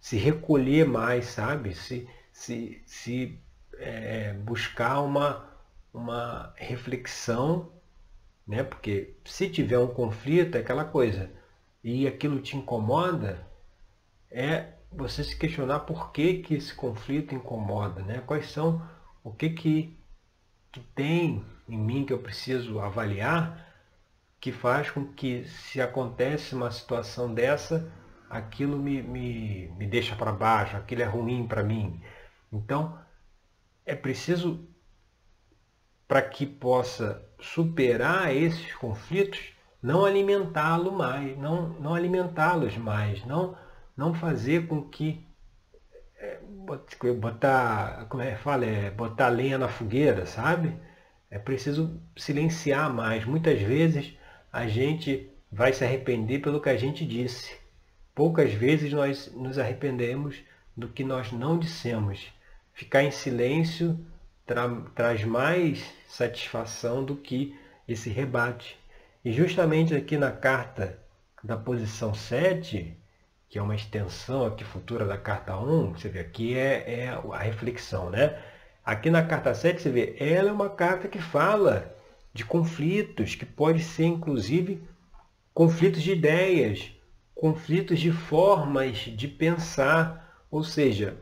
se 0.00 0.16
recolher 0.16 0.84
mais, 0.88 1.26
sabe? 1.26 1.72
Se, 1.72 2.08
se, 2.32 2.82
se 2.84 3.38
é, 3.78 4.32
buscar 4.32 5.02
uma, 5.02 5.48
uma 5.94 6.52
reflexão, 6.56 7.70
né? 8.44 8.64
Porque 8.64 9.14
se 9.24 9.48
tiver 9.48 9.78
um 9.78 9.94
conflito, 9.94 10.56
é 10.56 10.62
aquela 10.62 10.84
coisa, 10.84 11.30
e 11.84 12.08
aquilo 12.08 12.40
te 12.40 12.56
incomoda, 12.56 13.46
é 14.32 14.72
você 14.90 15.22
se 15.22 15.36
questionar 15.36 15.80
por 15.80 16.10
que, 16.10 16.42
que 16.42 16.54
esse 16.54 16.74
conflito 16.74 17.36
incomoda, 17.36 18.02
né? 18.02 18.20
Quais 18.26 18.50
são, 18.50 18.82
o 19.30 19.32
que 19.32 19.50
que, 19.50 19.96
que 20.72 20.80
tem 20.92 21.44
em 21.68 21.78
mim 21.78 22.04
que 22.04 22.12
eu 22.12 22.18
preciso 22.18 22.80
avaliar 22.80 23.64
que 24.40 24.50
faz 24.50 24.90
com 24.90 25.06
que, 25.06 25.44
se 25.44 25.80
acontece 25.80 26.54
uma 26.54 26.70
situação 26.70 27.32
dessa, 27.32 27.92
aquilo 28.28 28.76
me, 28.76 29.00
me, 29.02 29.68
me 29.76 29.86
deixa 29.86 30.16
para 30.16 30.32
baixo, 30.32 30.76
aquilo 30.76 31.02
é 31.02 31.04
ruim 31.04 31.46
para 31.46 31.62
mim. 31.62 32.02
Então, 32.50 32.98
é 33.86 33.94
preciso, 33.94 34.66
para 36.08 36.22
que 36.22 36.44
possa 36.44 37.24
superar 37.38 38.34
esses 38.34 38.74
conflitos, 38.74 39.52
não 39.80 40.04
alimentá-lo 40.04 40.90
mais, 40.90 41.38
não, 41.38 41.68
não 41.78 41.94
alimentá-los 41.94 42.76
mais, 42.76 43.24
não, 43.24 43.56
não 43.96 44.12
fazer 44.12 44.66
com 44.66 44.82
que 44.82 45.24
é, 46.20 46.38
botar, 47.14 48.06
como 48.08 48.22
é 48.22 48.32
que 48.32 48.42
fala, 48.42 48.66
é, 48.66 48.90
botar 48.90 49.28
lenha 49.28 49.58
na 49.58 49.68
fogueira, 49.68 50.26
sabe? 50.26 50.74
É 51.30 51.38
preciso 51.38 51.98
silenciar 52.16 52.92
mais. 52.92 53.24
Muitas 53.24 53.60
vezes 53.60 54.12
a 54.52 54.66
gente 54.66 55.30
vai 55.50 55.72
se 55.72 55.82
arrepender 55.82 56.40
pelo 56.40 56.60
que 56.60 56.68
a 56.68 56.76
gente 56.76 57.06
disse. 57.06 57.56
Poucas 58.14 58.52
vezes 58.52 58.92
nós 58.92 59.32
nos 59.34 59.58
arrependemos 59.58 60.36
do 60.76 60.88
que 60.88 61.04
nós 61.04 61.32
não 61.32 61.58
dissemos. 61.58 62.30
Ficar 62.74 63.02
em 63.02 63.10
silêncio 63.10 63.98
tra 64.46 64.68
traz 64.94 65.24
mais 65.24 65.82
satisfação 66.08 67.04
do 67.04 67.16
que 67.16 67.56
esse 67.88 68.10
rebate. 68.10 68.78
E 69.24 69.32
justamente 69.32 69.94
aqui 69.94 70.16
na 70.16 70.30
carta 70.30 70.98
da 71.42 71.56
posição 71.56 72.12
7, 72.12 72.96
que 73.50 73.58
é 73.58 73.62
uma 73.62 73.74
extensão 73.74 74.46
aqui 74.46 74.62
futura 74.62 75.04
da 75.04 75.18
carta 75.18 75.58
1, 75.58 75.94
você 75.94 76.08
vê 76.08 76.20
aqui 76.20 76.56
é, 76.56 77.02
é 77.02 77.08
a 77.08 77.38
reflexão, 77.38 78.08
né? 78.08 78.40
Aqui 78.84 79.10
na 79.10 79.24
carta 79.24 79.52
7 79.52 79.82
você 79.82 79.90
vê, 79.90 80.16
ela 80.20 80.50
é 80.50 80.52
uma 80.52 80.70
carta 80.70 81.08
que 81.08 81.20
fala 81.20 81.92
de 82.32 82.44
conflitos, 82.44 83.34
que 83.34 83.44
pode 83.44 83.82
ser 83.82 84.04
inclusive 84.04 84.82
conflitos 85.52 86.00
de 86.00 86.12
ideias, 86.12 86.92
conflitos 87.34 87.98
de 87.98 88.12
formas 88.12 88.98
de 88.98 89.26
pensar, 89.26 90.44
Ou 90.50 90.62
seja, 90.62 91.16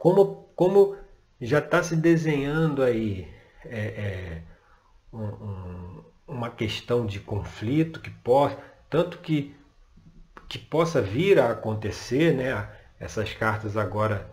como, 0.00 0.48
como 0.56 0.96
já 1.40 1.58
está 1.60 1.82
se 1.82 1.94
desenhando 1.94 2.82
aí 2.82 3.28
é, 3.64 3.78
é, 3.78 4.42
um, 5.12 5.24
um, 5.24 6.04
uma 6.26 6.50
questão 6.50 7.06
de 7.06 7.20
conflito 7.20 8.00
que 8.00 8.10
possa, 8.10 8.58
tanto 8.88 9.18
que, 9.18 9.54
que 10.50 10.58
possa 10.58 11.00
vir 11.00 11.38
a 11.38 11.52
acontecer, 11.52 12.34
né? 12.34 12.68
essas 12.98 13.32
cartas 13.32 13.76
agora 13.76 14.28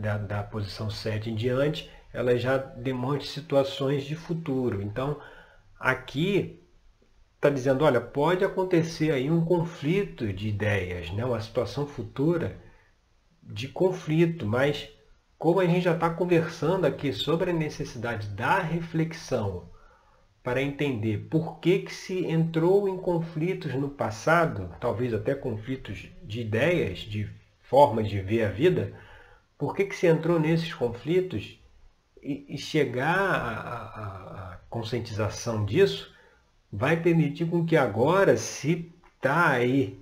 da, 0.00 0.16
da, 0.16 0.42
posição 0.42 0.88
7 0.88 1.30
em 1.30 1.34
diante, 1.34 1.90
elas 2.14 2.40
já 2.40 2.56
demonstram 2.56 3.30
situações 3.34 4.04
de 4.04 4.16
futuro. 4.16 4.80
Então, 4.80 5.20
aqui 5.78 6.66
está 7.36 7.50
dizendo, 7.50 7.84
olha, 7.84 8.00
pode 8.00 8.42
acontecer 8.42 9.10
aí 9.10 9.30
um 9.30 9.44
conflito 9.44 10.32
de 10.32 10.48
ideias, 10.48 11.10
né? 11.12 11.26
uma 11.26 11.40
situação 11.42 11.86
futura 11.86 12.56
de 13.42 13.68
conflito, 13.68 14.46
mas 14.46 14.88
como 15.36 15.60
a 15.60 15.66
gente 15.66 15.82
já 15.82 15.92
está 15.92 16.08
conversando 16.08 16.86
aqui 16.86 17.12
sobre 17.12 17.50
a 17.50 17.54
necessidade 17.54 18.28
da 18.28 18.60
reflexão 18.60 19.68
para 20.42 20.62
entender 20.62 21.26
por 21.30 21.58
que, 21.58 21.80
que 21.80 21.94
se 21.94 22.24
entrou 22.26 22.88
em 22.88 22.96
conflitos 22.96 23.74
no 23.74 23.88
passado, 23.88 24.74
talvez 24.80 25.12
até 25.12 25.34
conflitos 25.34 26.08
de 26.22 26.40
ideias, 26.40 27.00
de 27.00 27.28
formas 27.62 28.08
de 28.08 28.20
ver 28.20 28.44
a 28.44 28.48
vida, 28.48 28.92
por 29.58 29.74
que, 29.74 29.84
que 29.84 29.96
se 29.96 30.06
entrou 30.06 30.38
nesses 30.38 30.72
conflitos 30.72 31.58
e, 32.22 32.46
e 32.48 32.58
chegar 32.58 33.18
à 33.18 34.60
conscientização 34.70 35.64
disso 35.64 36.14
vai 36.72 37.00
permitir 37.00 37.46
com 37.46 37.64
que 37.64 37.76
agora, 37.76 38.36
se 38.36 38.92
está 39.16 39.50
aí 39.50 39.98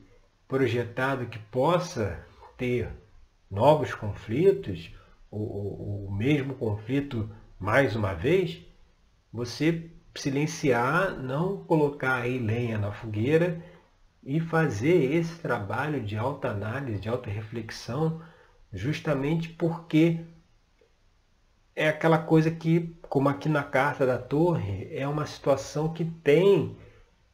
projetado 0.47 1.27
que 1.27 1.39
possa 1.39 2.25
ter 2.57 2.89
novos 3.51 3.95
conflitos, 3.95 4.93
o, 5.31 6.07
o 6.07 6.13
mesmo 6.13 6.55
conflito 6.55 7.29
mais 7.59 7.97
uma 7.97 8.15
vez, 8.15 8.65
você 9.33 9.91
silenciar, 10.17 11.17
não 11.19 11.59
colocar 11.65 12.17
aí 12.23 12.39
lenha 12.39 12.79
na 12.79 12.93
fogueira 12.93 13.63
e 14.23 14.41
fazer 14.41 15.15
esse 15.15 15.39
trabalho 15.39 16.03
de 16.03 16.17
alta 16.17 16.49
análise, 16.49 17.01
de 17.01 17.09
alta 17.09 17.31
reflexão, 17.31 18.21
justamente 18.73 19.49
porque 19.49 20.21
é 21.75 21.89
aquela 21.89 22.19
coisa 22.19 22.51
que, 22.51 22.97
como 23.03 23.29
aqui 23.29 23.49
na 23.49 23.63
carta 23.63 24.07
da 24.07 24.19
torre, 24.19 24.89
é 24.91 25.07
uma 25.07 25.27
situação 25.27 25.93
que 25.93 26.05
tem 26.05 26.77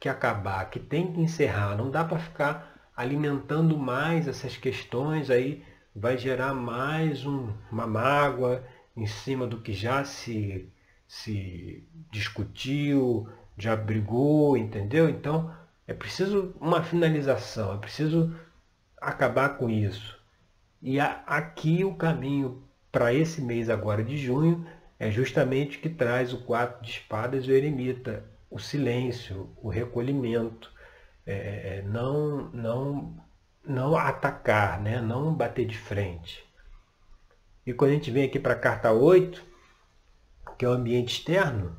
que 0.00 0.08
acabar, 0.08 0.68
que 0.68 0.80
tem 0.80 1.12
que 1.12 1.20
encerrar. 1.20 1.76
Não 1.76 1.90
dá 1.90 2.04
para 2.04 2.18
ficar 2.18 2.90
alimentando 2.96 3.78
mais 3.78 4.26
essas 4.26 4.56
questões 4.56 5.30
aí 5.30 5.64
vai 5.94 6.18
gerar 6.18 6.54
mais 6.54 7.24
um, 7.24 7.52
uma 7.70 7.86
mágoa 7.86 8.64
em 8.96 9.06
cima 9.06 9.46
do 9.46 9.60
que 9.60 9.72
já 9.72 10.04
se, 10.04 10.68
se 11.12 11.86
discutiu, 12.10 13.28
já 13.58 13.76
brigou, 13.76 14.56
entendeu? 14.56 15.10
Então 15.10 15.54
é 15.86 15.92
preciso 15.92 16.56
uma 16.58 16.82
finalização, 16.82 17.74
é 17.74 17.76
preciso 17.76 18.34
acabar 18.98 19.58
com 19.58 19.68
isso. 19.68 20.18
E 20.80 20.98
a, 20.98 21.22
aqui 21.26 21.84
o 21.84 21.94
caminho 21.94 22.62
para 22.90 23.12
esse 23.12 23.42
mês 23.42 23.68
agora 23.68 24.02
de 24.02 24.16
junho 24.16 24.66
é 24.98 25.10
justamente 25.10 25.76
que 25.76 25.90
traz 25.90 26.32
o 26.32 26.38
quatro 26.38 26.82
de 26.82 26.92
espadas 26.92 27.44
e 27.44 27.50
o 27.50 27.54
eremita, 27.54 28.24
o 28.50 28.58
silêncio, 28.58 29.50
o 29.62 29.68
recolhimento, 29.68 30.72
é, 31.26 31.34
é 31.78 31.82
não, 31.82 32.48
não 32.52 33.14
não 33.66 33.94
atacar, 33.94 34.80
né? 34.80 34.98
não 34.98 35.34
bater 35.34 35.66
de 35.66 35.76
frente. 35.76 36.42
E 37.66 37.74
quando 37.74 37.90
a 37.90 37.94
gente 37.94 38.10
vem 38.10 38.24
aqui 38.24 38.38
para 38.38 38.54
a 38.54 38.58
carta 38.58 38.90
8, 38.90 39.51
que 40.62 40.66
é 40.66 40.68
o 40.68 40.74
ambiente 40.74 41.18
externo, 41.18 41.76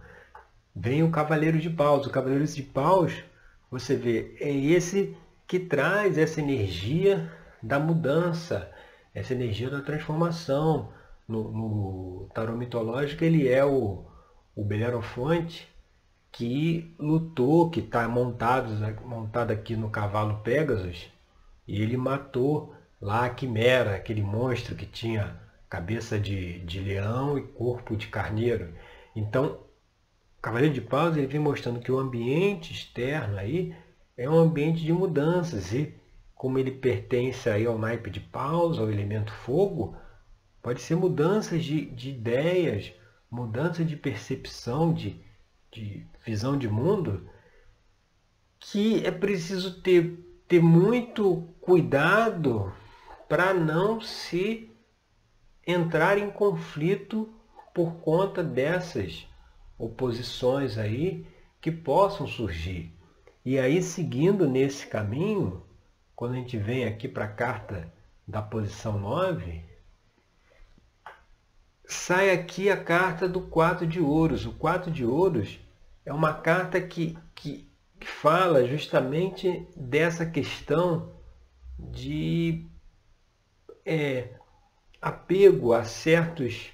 vem 0.76 1.04
o 1.04 1.10
Cavaleiro 1.10 1.58
de 1.58 1.70
Paus. 1.70 2.06
O 2.06 2.10
Cavaleiro 2.10 2.46
de 2.46 2.62
Paus, 2.62 3.24
você 3.72 3.96
vê, 3.96 4.36
é 4.42 4.54
esse 4.54 5.16
que 5.48 5.58
traz 5.58 6.18
essa 6.18 6.42
energia 6.42 7.32
da 7.62 7.80
mudança, 7.80 8.70
essa 9.14 9.34
energia 9.34 9.70
da 9.70 9.80
transformação. 9.80 10.92
No, 11.26 11.50
no 11.50 12.30
tarô 12.34 12.58
mitológico, 12.58 13.24
ele 13.24 13.48
é 13.48 13.64
o, 13.64 14.04
o 14.54 14.66
Belerofonte 14.66 15.66
que 16.30 16.94
lutou, 17.00 17.70
que 17.70 17.80
está 17.80 18.06
montado, 18.10 18.74
montado 19.06 19.52
aqui 19.52 19.78
no 19.78 19.90
cavalo 19.90 20.42
Pegasus, 20.44 21.10
e 21.66 21.82
ele 21.82 21.96
matou 21.96 22.76
lá 23.00 23.28
a 23.28 23.30
Quimera, 23.30 23.96
aquele 23.96 24.22
monstro 24.22 24.76
que 24.76 24.86
tinha 24.86 25.42
cabeça 25.74 26.20
de, 26.20 26.60
de 26.60 26.80
leão 26.80 27.36
e 27.36 27.42
corpo 27.42 27.98
de 27.98 28.06
carneiro. 28.06 28.76
Então, 29.16 29.60
o 30.38 30.42
Cavaleiro 30.42 30.72
de 30.72 30.82
Paus 30.82 31.18
ele 31.18 31.26
vem 31.26 31.40
mostrando 31.40 31.80
que 31.80 31.92
o 31.92 31.98
ambiente 31.98 32.72
externo 32.72 33.40
aí 33.40 33.76
é 34.16 34.30
um 34.30 34.38
ambiente 34.38 34.84
de 34.84 34.94
mudanças 34.94 35.74
e 35.74 35.96
como 36.36 36.60
ele 36.60 36.70
pertence 36.70 37.50
aí 37.50 37.66
ao 37.66 37.80
naipe 37.80 38.12
de 38.12 38.20
paus, 38.20 38.78
ao 38.78 38.92
elemento 38.92 39.34
fogo, 39.34 39.98
pode 40.62 40.80
ser 40.80 40.96
mudanças 40.96 41.64
de, 41.64 41.86
de 41.86 42.12
ideias, 42.12 42.94
mudança 43.32 43.84
de 43.84 43.96
percepção, 43.96 44.94
de, 44.94 45.20
de 45.72 46.06
visão 46.24 46.56
de 46.56 46.70
mundo, 46.70 47.28
que 48.60 49.04
é 49.04 49.10
preciso 49.10 49.82
ter 49.82 50.20
ter 50.48 50.62
muito 50.62 51.50
cuidado 51.62 52.72
para 53.28 53.56
não 53.56 54.00
se 54.00 54.70
entrar 55.66 56.18
em 56.18 56.30
conflito 56.30 57.34
por 57.74 57.96
conta 57.96 58.44
dessas 58.44 59.28
oposições 59.78 60.78
aí 60.78 61.26
que 61.60 61.72
possam 61.72 62.28
surgir. 62.28 62.94
E 63.46 63.58
aí, 63.58 63.82
seguindo 63.82 64.48
nesse 64.48 64.88
caminho, 64.88 65.64
quando 66.16 66.34
a 66.34 66.38
gente 66.38 66.58
vem 66.58 66.86
aqui 66.86 67.08
para 67.08 67.26
a 67.26 67.34
carta 67.34 67.92
da 68.28 68.42
posição 68.42 68.98
9, 69.00 69.64
sai 71.86 72.32
aqui 72.32 72.70
a 72.70 72.82
carta 72.82 73.28
do 73.28 73.42
4 73.42 73.86
de 73.86 74.00
ouros. 74.00 74.46
O 74.46 74.54
4 74.54 74.92
de 74.92 75.06
ouros 75.06 75.60
é 76.06 76.14
uma 76.14 76.34
carta 76.34 76.80
que, 76.80 77.18
que 77.36 77.68
que 78.04 78.10
fala 78.10 78.68
justamente 78.68 79.66
dessa 79.78 80.26
questão 80.26 81.14
de 81.80 82.68
é, 83.86 84.28
apego 85.04 85.74
a 85.74 85.84
certos 85.84 86.72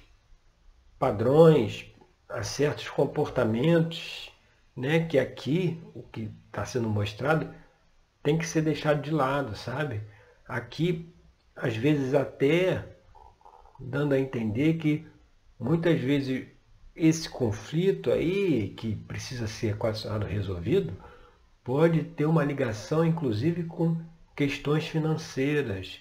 padrões, 0.96 1.92
a 2.28 2.44
certos 2.44 2.88
comportamentos, 2.88 4.30
né, 4.76 5.04
que 5.04 5.18
aqui, 5.18 5.82
o 5.92 6.02
que 6.04 6.30
está 6.46 6.64
sendo 6.64 6.88
mostrado, 6.88 7.52
tem 8.22 8.38
que 8.38 8.46
ser 8.46 8.62
deixado 8.62 9.02
de 9.02 9.10
lado, 9.10 9.56
sabe? 9.56 10.00
Aqui, 10.46 11.12
às 11.56 11.76
vezes 11.76 12.14
até 12.14 12.84
dando 13.80 14.14
a 14.14 14.20
entender 14.20 14.74
que 14.74 15.04
muitas 15.58 16.00
vezes 16.00 16.46
esse 16.94 17.28
conflito 17.28 18.12
aí, 18.12 18.68
que 18.76 18.94
precisa 18.94 19.48
ser 19.48 19.72
equacionado, 19.72 20.24
resolvido, 20.24 20.92
pode 21.64 22.04
ter 22.04 22.26
uma 22.26 22.44
ligação, 22.44 23.04
inclusive, 23.04 23.64
com 23.64 23.96
questões 24.36 24.86
financeiras, 24.86 26.00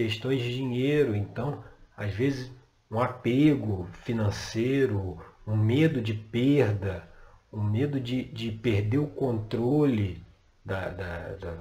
questões 0.00 0.40
de 0.40 0.56
dinheiro. 0.56 1.14
Então, 1.14 1.62
às 1.94 2.14
vezes, 2.14 2.50
um 2.90 2.98
apego 2.98 3.86
financeiro, 4.02 5.18
um 5.46 5.54
medo 5.56 6.00
de 6.00 6.14
perda, 6.14 7.06
um 7.52 7.62
medo 7.62 8.00
de, 8.00 8.24
de 8.24 8.50
perder 8.50 8.98
o 8.98 9.06
controle 9.06 10.24
da, 10.64 10.88
da, 10.88 11.28
da, 11.34 11.54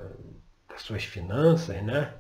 das 0.70 0.82
suas 0.82 1.04
finanças, 1.04 1.84
né? 1.84 2.14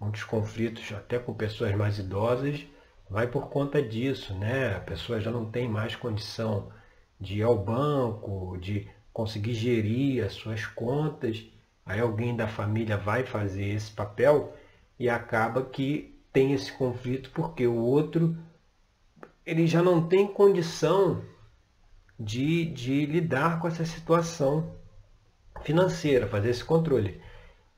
Muitos 0.00 0.24
conflitos, 0.24 0.90
até 0.92 1.18
com 1.18 1.34
pessoas 1.34 1.74
mais 1.74 1.98
idosas, 1.98 2.64
vai 3.10 3.26
por 3.26 3.50
conta 3.50 3.82
disso, 3.82 4.32
né? 4.34 4.74
A 4.74 4.80
pessoa 4.80 5.20
já 5.20 5.30
não 5.30 5.50
tem 5.50 5.68
mais 5.68 5.94
condição 5.94 6.72
de 7.20 7.38
ir 7.38 7.42
ao 7.42 7.58
banco, 7.58 8.56
de 8.58 8.88
conseguir 9.12 9.54
gerir 9.54 10.24
as 10.24 10.32
suas 10.32 10.64
contas, 10.64 11.44
aí 11.84 12.00
alguém 12.00 12.34
da 12.34 12.46
família 12.46 12.96
vai 12.96 13.24
fazer 13.24 13.66
esse 13.66 13.90
papel 13.90 14.56
e 14.98 15.08
acaba 15.08 15.62
que 15.62 16.18
tem 16.32 16.52
esse 16.52 16.72
conflito 16.72 17.30
porque 17.30 17.66
o 17.66 17.76
outro 17.76 18.36
ele 19.44 19.66
já 19.66 19.82
não 19.82 20.06
tem 20.06 20.26
condição 20.26 21.22
de, 22.18 22.66
de 22.66 23.06
lidar 23.06 23.60
com 23.60 23.68
essa 23.68 23.84
situação 23.84 24.74
financeira, 25.62 26.26
fazer 26.26 26.50
esse 26.50 26.64
controle. 26.64 27.20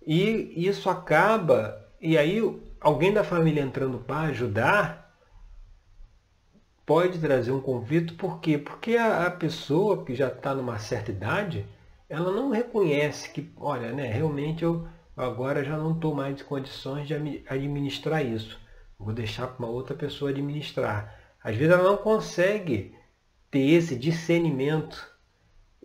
E 0.05 0.53
isso 0.57 0.89
acaba, 0.89 1.89
e 2.01 2.17
aí 2.17 2.41
alguém 2.81 3.13
da 3.13 3.23
família 3.23 3.63
entrando 3.63 3.99
para 3.99 4.29
ajudar, 4.29 5.15
pode 6.85 7.21
trazer 7.21 7.53
um 7.53 7.61
conflito, 7.61 8.15
por 8.15 8.41
quê? 8.41 8.59
Porque 8.59 8.97
a, 8.97 9.27
a 9.27 9.31
pessoa 9.31 10.05
que 10.05 10.15
já 10.15 10.29
está 10.29 10.55
numa 10.55 10.79
certa 10.79 11.13
idade, 11.13 11.65
ela 12.09 12.33
não 12.33 12.51
reconhece 12.51 13.31
que, 13.31 13.49
olha, 13.57 13.93
né, 13.93 14.07
realmente 14.07 14.65
eu, 14.65 14.89
agora 15.17 15.65
já 15.65 15.77
não 15.77 15.93
estou 15.93 16.15
mais 16.15 16.41
em 16.41 16.45
condições 16.45 17.07
de 17.07 17.15
administrar 17.49 18.25
isso. 18.25 18.59
Vou 18.99 19.13
deixar 19.13 19.47
para 19.47 19.65
uma 19.65 19.73
outra 19.73 19.95
pessoa 19.95 20.31
administrar. 20.31 21.19
Às 21.43 21.57
vezes 21.57 21.73
ela 21.73 21.85
não 21.85 21.97
consegue 21.97 22.95
ter 23.51 23.71
esse 23.71 23.97
discernimento. 23.97 25.09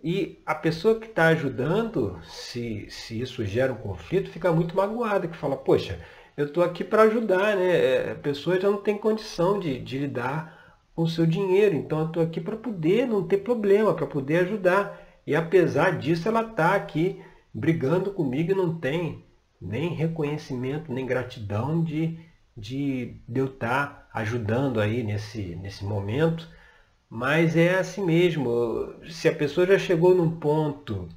E 0.02 0.42
a 0.44 0.54
pessoa 0.54 1.00
que 1.00 1.06
está 1.06 1.28
ajudando, 1.28 2.20
se, 2.22 2.86
se 2.90 3.20
isso 3.20 3.44
gera 3.44 3.72
um 3.72 3.76
conflito, 3.76 4.30
fica 4.30 4.52
muito 4.52 4.76
magoada, 4.76 5.26
que 5.26 5.36
fala, 5.36 5.56
poxa, 5.56 6.00
eu 6.36 6.46
estou 6.46 6.62
aqui 6.62 6.84
para 6.84 7.02
ajudar, 7.02 7.56
né? 7.56 7.76
É, 7.76 8.12
a 8.12 8.14
pessoa 8.14 8.60
já 8.60 8.70
não 8.70 8.76
tem 8.76 8.98
condição 8.98 9.58
de, 9.58 9.80
de 9.80 9.98
lidar 9.98 10.84
com 10.94 11.02
o 11.02 11.08
seu 11.08 11.26
dinheiro, 11.26 11.74
então 11.74 12.00
eu 12.00 12.06
estou 12.06 12.22
aqui 12.22 12.40
para 12.40 12.56
poder 12.56 13.06
não 13.06 13.26
ter 13.26 13.38
problema, 13.38 13.94
para 13.94 14.06
poder 14.06 14.40
ajudar. 14.40 15.00
E 15.26 15.34
apesar 15.34 15.98
disso, 15.98 16.28
ela 16.28 16.42
está 16.42 16.74
aqui 16.74 17.20
brigando 17.56 18.12
comigo 18.12 18.52
e 18.52 18.54
não 18.54 18.78
tem 18.78 19.24
nem 19.58 19.94
reconhecimento, 19.94 20.92
nem 20.92 21.06
gratidão 21.06 21.82
de, 21.82 22.18
de, 22.54 23.16
de 23.26 23.40
eu 23.40 23.46
estar 23.46 23.86
tá 23.86 24.08
ajudando 24.12 24.78
aí 24.78 25.02
nesse, 25.02 25.56
nesse 25.56 25.82
momento. 25.82 26.46
Mas 27.08 27.56
é 27.56 27.78
assim 27.78 28.04
mesmo. 28.04 28.94
Se 29.08 29.26
a 29.26 29.34
pessoa 29.34 29.66
já 29.66 29.78
chegou 29.78 30.14
num 30.14 30.38
ponto 30.38 31.08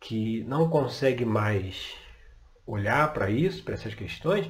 que 0.00 0.42
não 0.44 0.70
consegue 0.70 1.24
mais 1.24 1.94
olhar 2.66 3.12
para 3.12 3.30
isso, 3.30 3.62
para 3.62 3.74
essas 3.74 3.94
questões, 3.94 4.48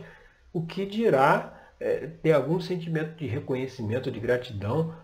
o 0.53 0.65
que 0.65 0.87
dirá 0.87 1.61
é, 1.81 2.07
ter 2.07 2.33
algum 2.33 2.61
sentimento 2.61 3.17
de 3.17 3.27
reconhecimento, 3.27 4.11
de 4.11 4.21
gratidão 4.21 4.95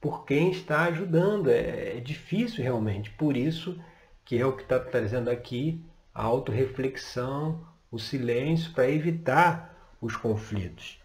por 0.00 0.24
quem 0.24 0.50
está 0.50 0.82
ajudando. 0.86 1.48
É, 1.48 1.98
é 1.98 2.00
difícil 2.00 2.64
realmente. 2.64 3.10
Por 3.10 3.36
isso 3.36 3.78
que 4.24 4.38
é 4.38 4.46
o 4.46 4.56
que 4.56 4.62
está 4.62 4.78
trazendo 4.78 5.30
aqui 5.30 5.84
a 6.14 6.22
autorreflexão, 6.22 7.66
o 7.90 7.98
silêncio, 7.98 8.72
para 8.72 8.88
evitar 8.88 9.94
os 10.00 10.16
conflitos. 10.16 11.00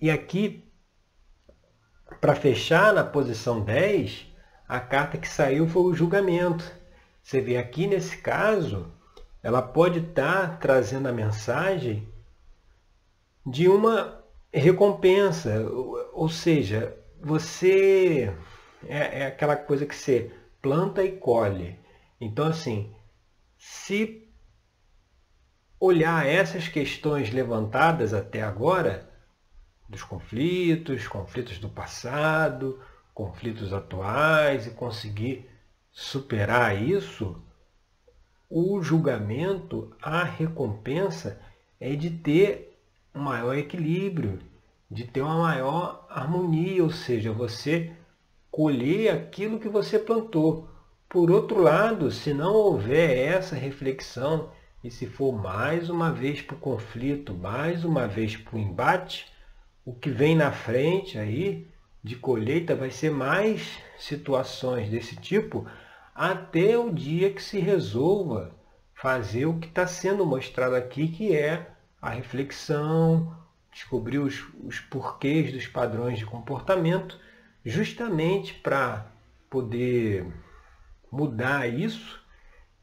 E 0.00 0.10
aqui, 0.10 0.64
para 2.20 2.34
fechar 2.34 2.92
na 2.92 3.04
posição 3.04 3.60
10, 3.60 4.26
a 4.68 4.78
carta 4.80 5.18
que 5.18 5.28
saiu 5.28 5.66
foi 5.68 5.82
o 5.82 5.94
julgamento. 5.94 6.70
Você 7.22 7.40
vê 7.40 7.56
aqui 7.56 7.86
nesse 7.86 8.18
caso, 8.18 8.92
ela 9.42 9.62
pode 9.62 10.00
estar 10.00 10.50
tá 10.50 10.56
trazendo 10.56 11.08
a 11.08 11.12
mensagem 11.12 12.08
de 13.46 13.68
uma 13.68 14.22
recompensa, 14.52 15.66
ou 16.12 16.28
seja, 16.28 16.96
você 17.20 18.34
é, 18.86 19.22
é 19.22 19.26
aquela 19.26 19.56
coisa 19.56 19.86
que 19.86 19.94
você 19.94 20.30
planta 20.60 21.02
e 21.02 21.12
colhe. 21.12 21.78
Então, 22.20 22.46
assim, 22.46 22.94
se 23.56 24.28
olhar 25.78 26.26
essas 26.26 26.68
questões 26.68 27.30
levantadas 27.30 28.12
até 28.12 28.42
agora, 28.42 29.10
dos 29.88 30.04
conflitos, 30.04 31.08
conflitos 31.08 31.58
do 31.58 31.68
passado, 31.68 32.78
conflitos 33.14 33.72
atuais, 33.72 34.66
e 34.66 34.70
conseguir 34.70 35.48
superar 35.90 36.80
isso, 36.80 37.42
o 38.48 38.82
julgamento, 38.82 39.94
a 40.00 40.22
recompensa 40.22 41.40
é 41.80 41.94
de 41.96 42.10
ter 42.10 42.78
um 43.14 43.20
maior 43.20 43.56
equilíbrio, 43.56 44.38
de 44.90 45.04
ter 45.04 45.22
uma 45.22 45.38
maior 45.38 46.06
harmonia, 46.08 46.82
ou 46.82 46.90
seja, 46.90 47.32
você 47.32 47.92
colher 48.50 49.14
aquilo 49.14 49.58
que 49.58 49.68
você 49.68 49.98
plantou. 49.98 50.69
Por 51.10 51.28
outro 51.28 51.60
lado, 51.60 52.08
se 52.12 52.32
não 52.32 52.54
houver 52.54 53.18
essa 53.18 53.56
reflexão 53.56 54.52
e 54.84 54.92
se 54.92 55.08
for 55.08 55.32
mais 55.32 55.90
uma 55.90 56.12
vez 56.12 56.40
para 56.40 56.54
o 56.54 56.60
conflito, 56.60 57.34
mais 57.34 57.84
uma 57.84 58.06
vez 58.06 58.36
para 58.36 58.54
o 58.54 58.58
embate, 58.60 59.26
o 59.84 59.92
que 59.92 60.08
vem 60.08 60.36
na 60.36 60.52
frente 60.52 61.18
aí 61.18 61.66
de 62.00 62.14
colheita 62.14 62.76
vai 62.76 62.92
ser 62.92 63.10
mais 63.10 63.80
situações 63.98 64.88
desse 64.88 65.16
tipo 65.16 65.66
até 66.14 66.78
o 66.78 66.92
dia 66.94 67.32
que 67.32 67.42
se 67.42 67.58
resolva 67.58 68.54
fazer 68.94 69.46
o 69.46 69.58
que 69.58 69.66
está 69.66 69.88
sendo 69.88 70.24
mostrado 70.24 70.76
aqui, 70.76 71.08
que 71.08 71.34
é 71.34 71.72
a 72.00 72.10
reflexão, 72.10 73.36
descobrir 73.72 74.20
os, 74.20 74.46
os 74.62 74.78
porquês 74.78 75.52
dos 75.52 75.66
padrões 75.66 76.20
de 76.20 76.24
comportamento, 76.24 77.18
justamente 77.64 78.54
para 78.54 79.10
poder 79.50 80.24
mudar 81.10 81.66
isso 81.66 82.20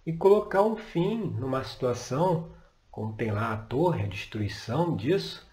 e 0.06 0.14
colocar 0.14 0.62
um 0.62 0.76
fim 0.76 1.18
numa 1.18 1.64
situação, 1.64 2.52
como 2.90 3.16
tem 3.16 3.32
lá 3.32 3.54
a 3.54 3.58
torre, 3.58 4.04
a 4.04 4.08
destruição 4.08 4.96
disso, 4.96 5.46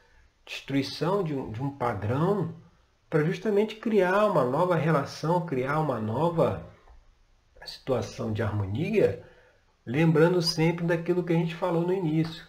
destruição 0.45 1.23
de 1.23 1.35
um, 1.35 1.51
de 1.51 1.63
um 1.63 1.71
padrão, 1.71 2.55
para 3.09 3.25
justamente 3.25 3.77
criar 3.77 4.27
uma 4.27 4.45
nova 4.45 4.75
relação, 4.75 5.47
criar 5.47 5.79
uma 5.81 6.01
nova 6.01 6.67
situação 7.65 8.33
de 8.33 8.43
harmonia, 8.43 9.23
lembrando 9.87 10.43
sempre 10.43 10.85
daquilo 10.85 11.23
que 11.23 11.33
a 11.33 11.37
gente 11.37 11.55
falou 11.55 11.87
no 11.87 11.93
início. 11.93 12.45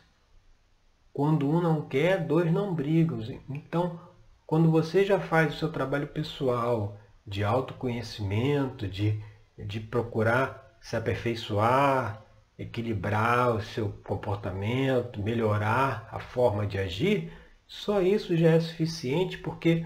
Quando 1.14 1.50
um 1.50 1.62
não 1.62 1.88
quer, 1.88 2.26
dois 2.26 2.52
não 2.52 2.74
brigam. 2.74 3.20
Então, 3.50 4.00
quando 4.46 4.70
você 4.70 5.06
já 5.06 5.20
faz 5.20 5.54
o 5.54 5.58
seu 5.58 5.72
trabalho 5.72 6.08
pessoal 6.08 6.98
de 7.26 7.44
autoconhecimento, 7.44 8.88
de 8.88 9.24
de 9.58 9.80
procurar 9.80 10.78
se 10.82 10.96
aperfeiçoar, 10.96 12.24
equilibrar 12.58 13.56
o 13.56 13.62
seu 13.62 13.90
comportamento, 14.04 15.22
melhorar 15.22 16.08
a 16.12 16.20
forma 16.20 16.66
de 16.66 16.78
agir, 16.78 17.32
só 17.68 18.02
isso 18.02 18.38
já 18.38 18.52
é 18.52 18.60
suficiente, 18.60 19.38
porque 19.40 19.86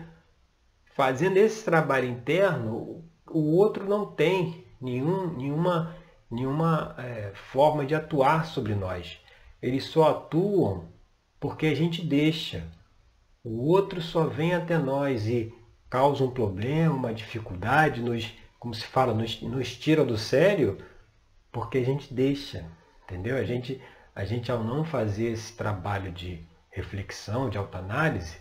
fazendo 0.95 1.37
esse 1.37 1.63
trabalho 1.63 2.07
interno, 2.07 3.03
o 3.27 3.55
outro 3.55 3.87
não 3.87 4.05
tem 4.05 4.65
nenhum, 4.81 5.33
nenhuma, 5.35 5.95
nenhuma 6.29 6.95
é, 6.97 7.31
forma 7.33 7.85
de 7.85 7.95
atuar 7.95 8.45
sobre 8.45 8.75
nós. 8.75 9.19
Eles 9.61 9.85
só 9.85 10.09
atuam 10.09 10.89
porque 11.39 11.67
a 11.67 11.75
gente 11.75 12.05
deixa. 12.05 12.67
O 13.43 13.67
outro 13.69 14.01
só 14.01 14.25
vem 14.25 14.53
até 14.53 14.77
nós 14.77 15.27
e 15.27 15.53
causa 15.89 16.23
um 16.23 16.31
problema, 16.31 16.93
uma 16.93 17.13
dificuldade, 17.13 18.01
nos 18.01 18.33
como 18.59 18.73
se 18.73 18.85
fala, 18.85 19.13
nos, 19.13 19.77
tira 19.77 20.03
do 20.03 20.17
sério 20.17 20.77
porque 21.51 21.79
a 21.79 21.83
gente 21.83 22.13
deixa, 22.13 22.65
entendeu? 23.03 23.37
A 23.37 23.43
gente, 23.43 23.81
a 24.13 24.25
gente 24.25 24.51
ao 24.51 24.63
não 24.63 24.83
fazer 24.83 25.31
esse 25.31 25.53
trabalho 25.53 26.11
de 26.11 26.45
reflexão, 26.69 27.49
de 27.49 27.57
autoanálise, 27.57 28.37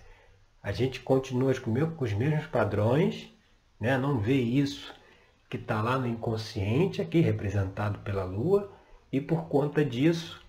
a 0.62 0.72
gente 0.72 1.00
continua 1.00 1.54
com 1.60 2.04
os 2.04 2.12
mesmos 2.12 2.46
padrões, 2.46 3.32
né? 3.80 3.96
não 3.96 4.18
vê 4.18 4.34
isso 4.34 4.92
que 5.48 5.56
está 5.56 5.80
lá 5.80 5.96
no 5.96 6.06
inconsciente, 6.06 7.00
aqui 7.00 7.20
representado 7.20 8.00
pela 8.00 8.24
Lua, 8.24 8.70
e 9.10 9.20
por 9.20 9.48
conta 9.48 9.82
disso 9.82 10.44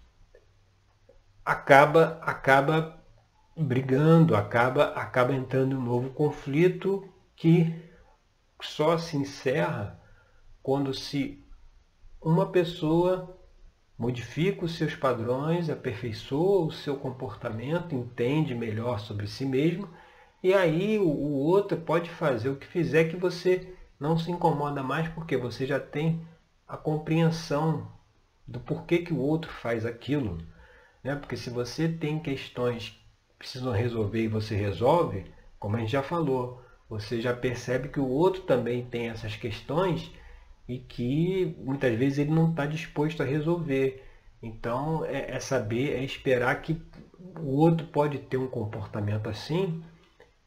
acaba, 1.46 2.20
acaba 2.22 3.02
brigando, 3.56 4.36
acaba, 4.36 4.90
acaba 4.90 5.34
entrando 5.34 5.78
um 5.78 5.82
novo 5.82 6.10
conflito 6.10 7.08
que 7.36 7.89
só 8.62 8.98
se 8.98 9.18
encerra 9.18 10.00
quando 10.62 10.94
se 10.94 11.44
uma 12.22 12.52
pessoa 12.52 13.38
modifica 13.98 14.66
os 14.66 14.76
seus 14.76 14.96
padrões, 14.96 15.70
aperfeiçoa 15.70 16.66
o 16.66 16.72
seu 16.72 16.96
comportamento, 16.96 17.96
entende 17.96 18.56
melhor 18.56 19.00
sobre 19.00 19.28
si 19.28 19.46
mesmo, 19.46 19.90
e 20.42 20.54
aí 20.54 20.98
o, 20.98 21.10
outro 21.10 21.78
pode 21.78 22.10
fazer 22.10 22.50
o 22.50 22.56
que 22.56 22.66
fizer 22.66 23.10
que 23.10 23.18
você 23.18 23.76
não 24.00 24.18
se 24.18 24.32
incomoda 24.32 24.82
mais 24.82 25.10
porque 25.10 25.36
você 25.36 25.66
já 25.66 25.80
tem 25.80 26.26
a 26.66 26.78
compreensão 26.78 27.92
do 28.48 28.60
porquê 28.60 29.00
que 29.00 29.14
o 29.14 29.20
outro 29.20 29.52
faz 29.52 29.86
aquilo. 29.86 30.38
Né? 31.04 31.16
Porque 31.16 31.36
se 31.36 31.50
você 31.50 31.90
tem 31.90 32.20
questões 32.20 32.90
que 32.90 33.38
precisam 33.38 33.74
resolver 33.74 34.24
e 34.24 34.30
você 34.30 34.56
resolve, 34.56 35.30
como 35.60 35.76
a 35.76 35.80
gente 35.80 35.92
já 35.92 36.02
falou, 36.02 36.64
você 36.90 37.22
já 37.22 37.34
percebe 37.34 37.90
que 37.90 38.00
o 38.00 38.08
outro 38.08 38.42
também 38.42 38.84
tem 38.84 39.10
essas 39.10 39.36
questões 39.36 40.12
e 40.68 40.80
que 40.80 41.56
muitas 41.60 41.96
vezes 41.98 42.18
ele 42.18 42.32
não 42.32 42.50
está 42.50 42.66
disposto 42.66 43.22
a 43.22 43.26
resolver. 43.26 44.04
Então 44.42 45.06
é, 45.06 45.36
é, 45.36 45.40
saber, 45.40 45.96
é 45.96 46.04
esperar 46.04 46.62
que 46.62 46.82
o 47.40 47.58
outro 47.58 47.86
pode 47.88 48.18
ter 48.18 48.38
um 48.38 48.48
comportamento 48.48 49.30
assim, 49.30 49.84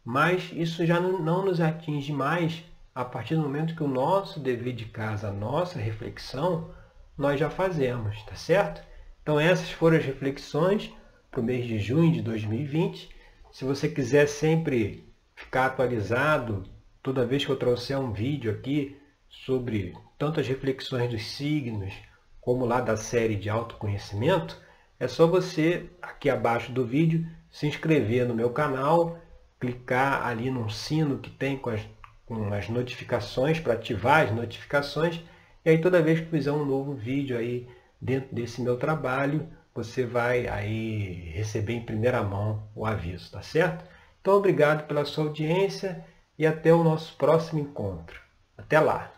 mas 0.05 0.51
isso 0.53 0.85
já 0.85 0.99
não, 0.99 1.23
não 1.23 1.45
nos 1.45 1.61
atinge 1.61 2.13
mais 2.13 2.65
a 2.95 3.05
partir 3.05 3.37
do 3.37 3.43
momento 3.43 3.75
que 3.75 3.83
o 3.83 3.89
nosso 3.89 4.41
dever 4.41 4.75
de 4.75 4.87
casa, 4.87 5.29
a 5.29 5.33
nossa 5.33 5.79
reflexão, 5.79 6.71
nós 7.17 7.39
já 7.39 7.49
fazemos, 7.49 8.21
tá 8.25 8.35
certo? 8.35 8.83
Então 9.23 9.39
essas 9.39 9.71
foram 9.71 9.97
as 9.97 10.05
reflexões 10.05 10.93
para 11.31 11.41
o 11.41 11.45
mês 11.45 11.67
de 11.67 11.79
junho 11.79 12.13
de 12.13 12.21
2020. 12.21 13.09
Se 13.53 13.65
você 13.65 13.89
quiser 13.89 14.27
sempre 14.27 15.12
ficar 15.35 15.67
atualizado 15.67 16.65
toda 17.03 17.27
vez 17.27 17.45
que 17.45 17.51
eu 17.51 17.57
trouxer 17.57 17.99
um 17.99 18.13
vídeo 18.13 18.51
aqui 18.53 18.97
sobre 19.29 19.95
tanto 20.19 20.41
as 20.41 20.47
reflexões 20.47 21.11
dos 21.11 21.25
signos, 21.27 21.93
como 22.41 22.65
lá 22.65 22.81
da 22.81 22.97
série 22.97 23.37
de 23.37 23.49
autoconhecimento, 23.49 24.61
é 24.99 25.09
só 25.09 25.27
você, 25.27 25.91
aqui 26.01 26.31
abaixo 26.31 26.71
do 26.71 26.87
vídeo, 26.87 27.27
se 27.51 27.67
inscrever 27.67 28.27
no 28.27 28.35
meu 28.35 28.51
canal, 28.51 29.19
clicar 29.59 30.27
ali 30.27 30.51
no 30.51 30.71
sino 30.71 31.19
que 31.19 31.31
tem 31.31 31.57
com 31.57 31.71
as, 31.71 31.81
com 32.27 32.53
as 32.53 32.69
notificações, 32.69 33.59
para 33.59 33.75
ativar 33.75 34.27
as 34.27 34.33
notificações, 34.33 35.21
e 35.65 35.71
aí 35.71 35.81
toda 35.81 36.03
vez 36.03 36.21
que 36.21 36.27
fizer 36.27 36.53
um 36.53 36.65
novo 36.65 36.95
vídeo 36.95 37.37
aí 37.37 37.69
dentro 38.01 38.35
desse 38.35 38.61
meu 38.61 38.77
trabalho, 38.77 39.49
você 39.75 40.05
vai 40.05 40.47
aí 40.47 41.31
receber 41.35 41.75
em 41.75 41.85
primeira 41.85 42.23
mão 42.23 42.63
o 42.75 42.85
aviso, 42.85 43.31
tá 43.31 43.43
certo? 43.43 43.85
Então, 44.23 44.35
obrigado 44.35 44.87
pela 44.87 45.05
sua 45.05 45.25
audiência 45.25 46.07
e 46.39 46.47
até 46.47 46.73
o 46.73 46.85
nosso 46.85 47.17
próximo 47.17 47.59
encontro. 47.59 48.21
Até 48.57 48.79
lá! 48.79 49.13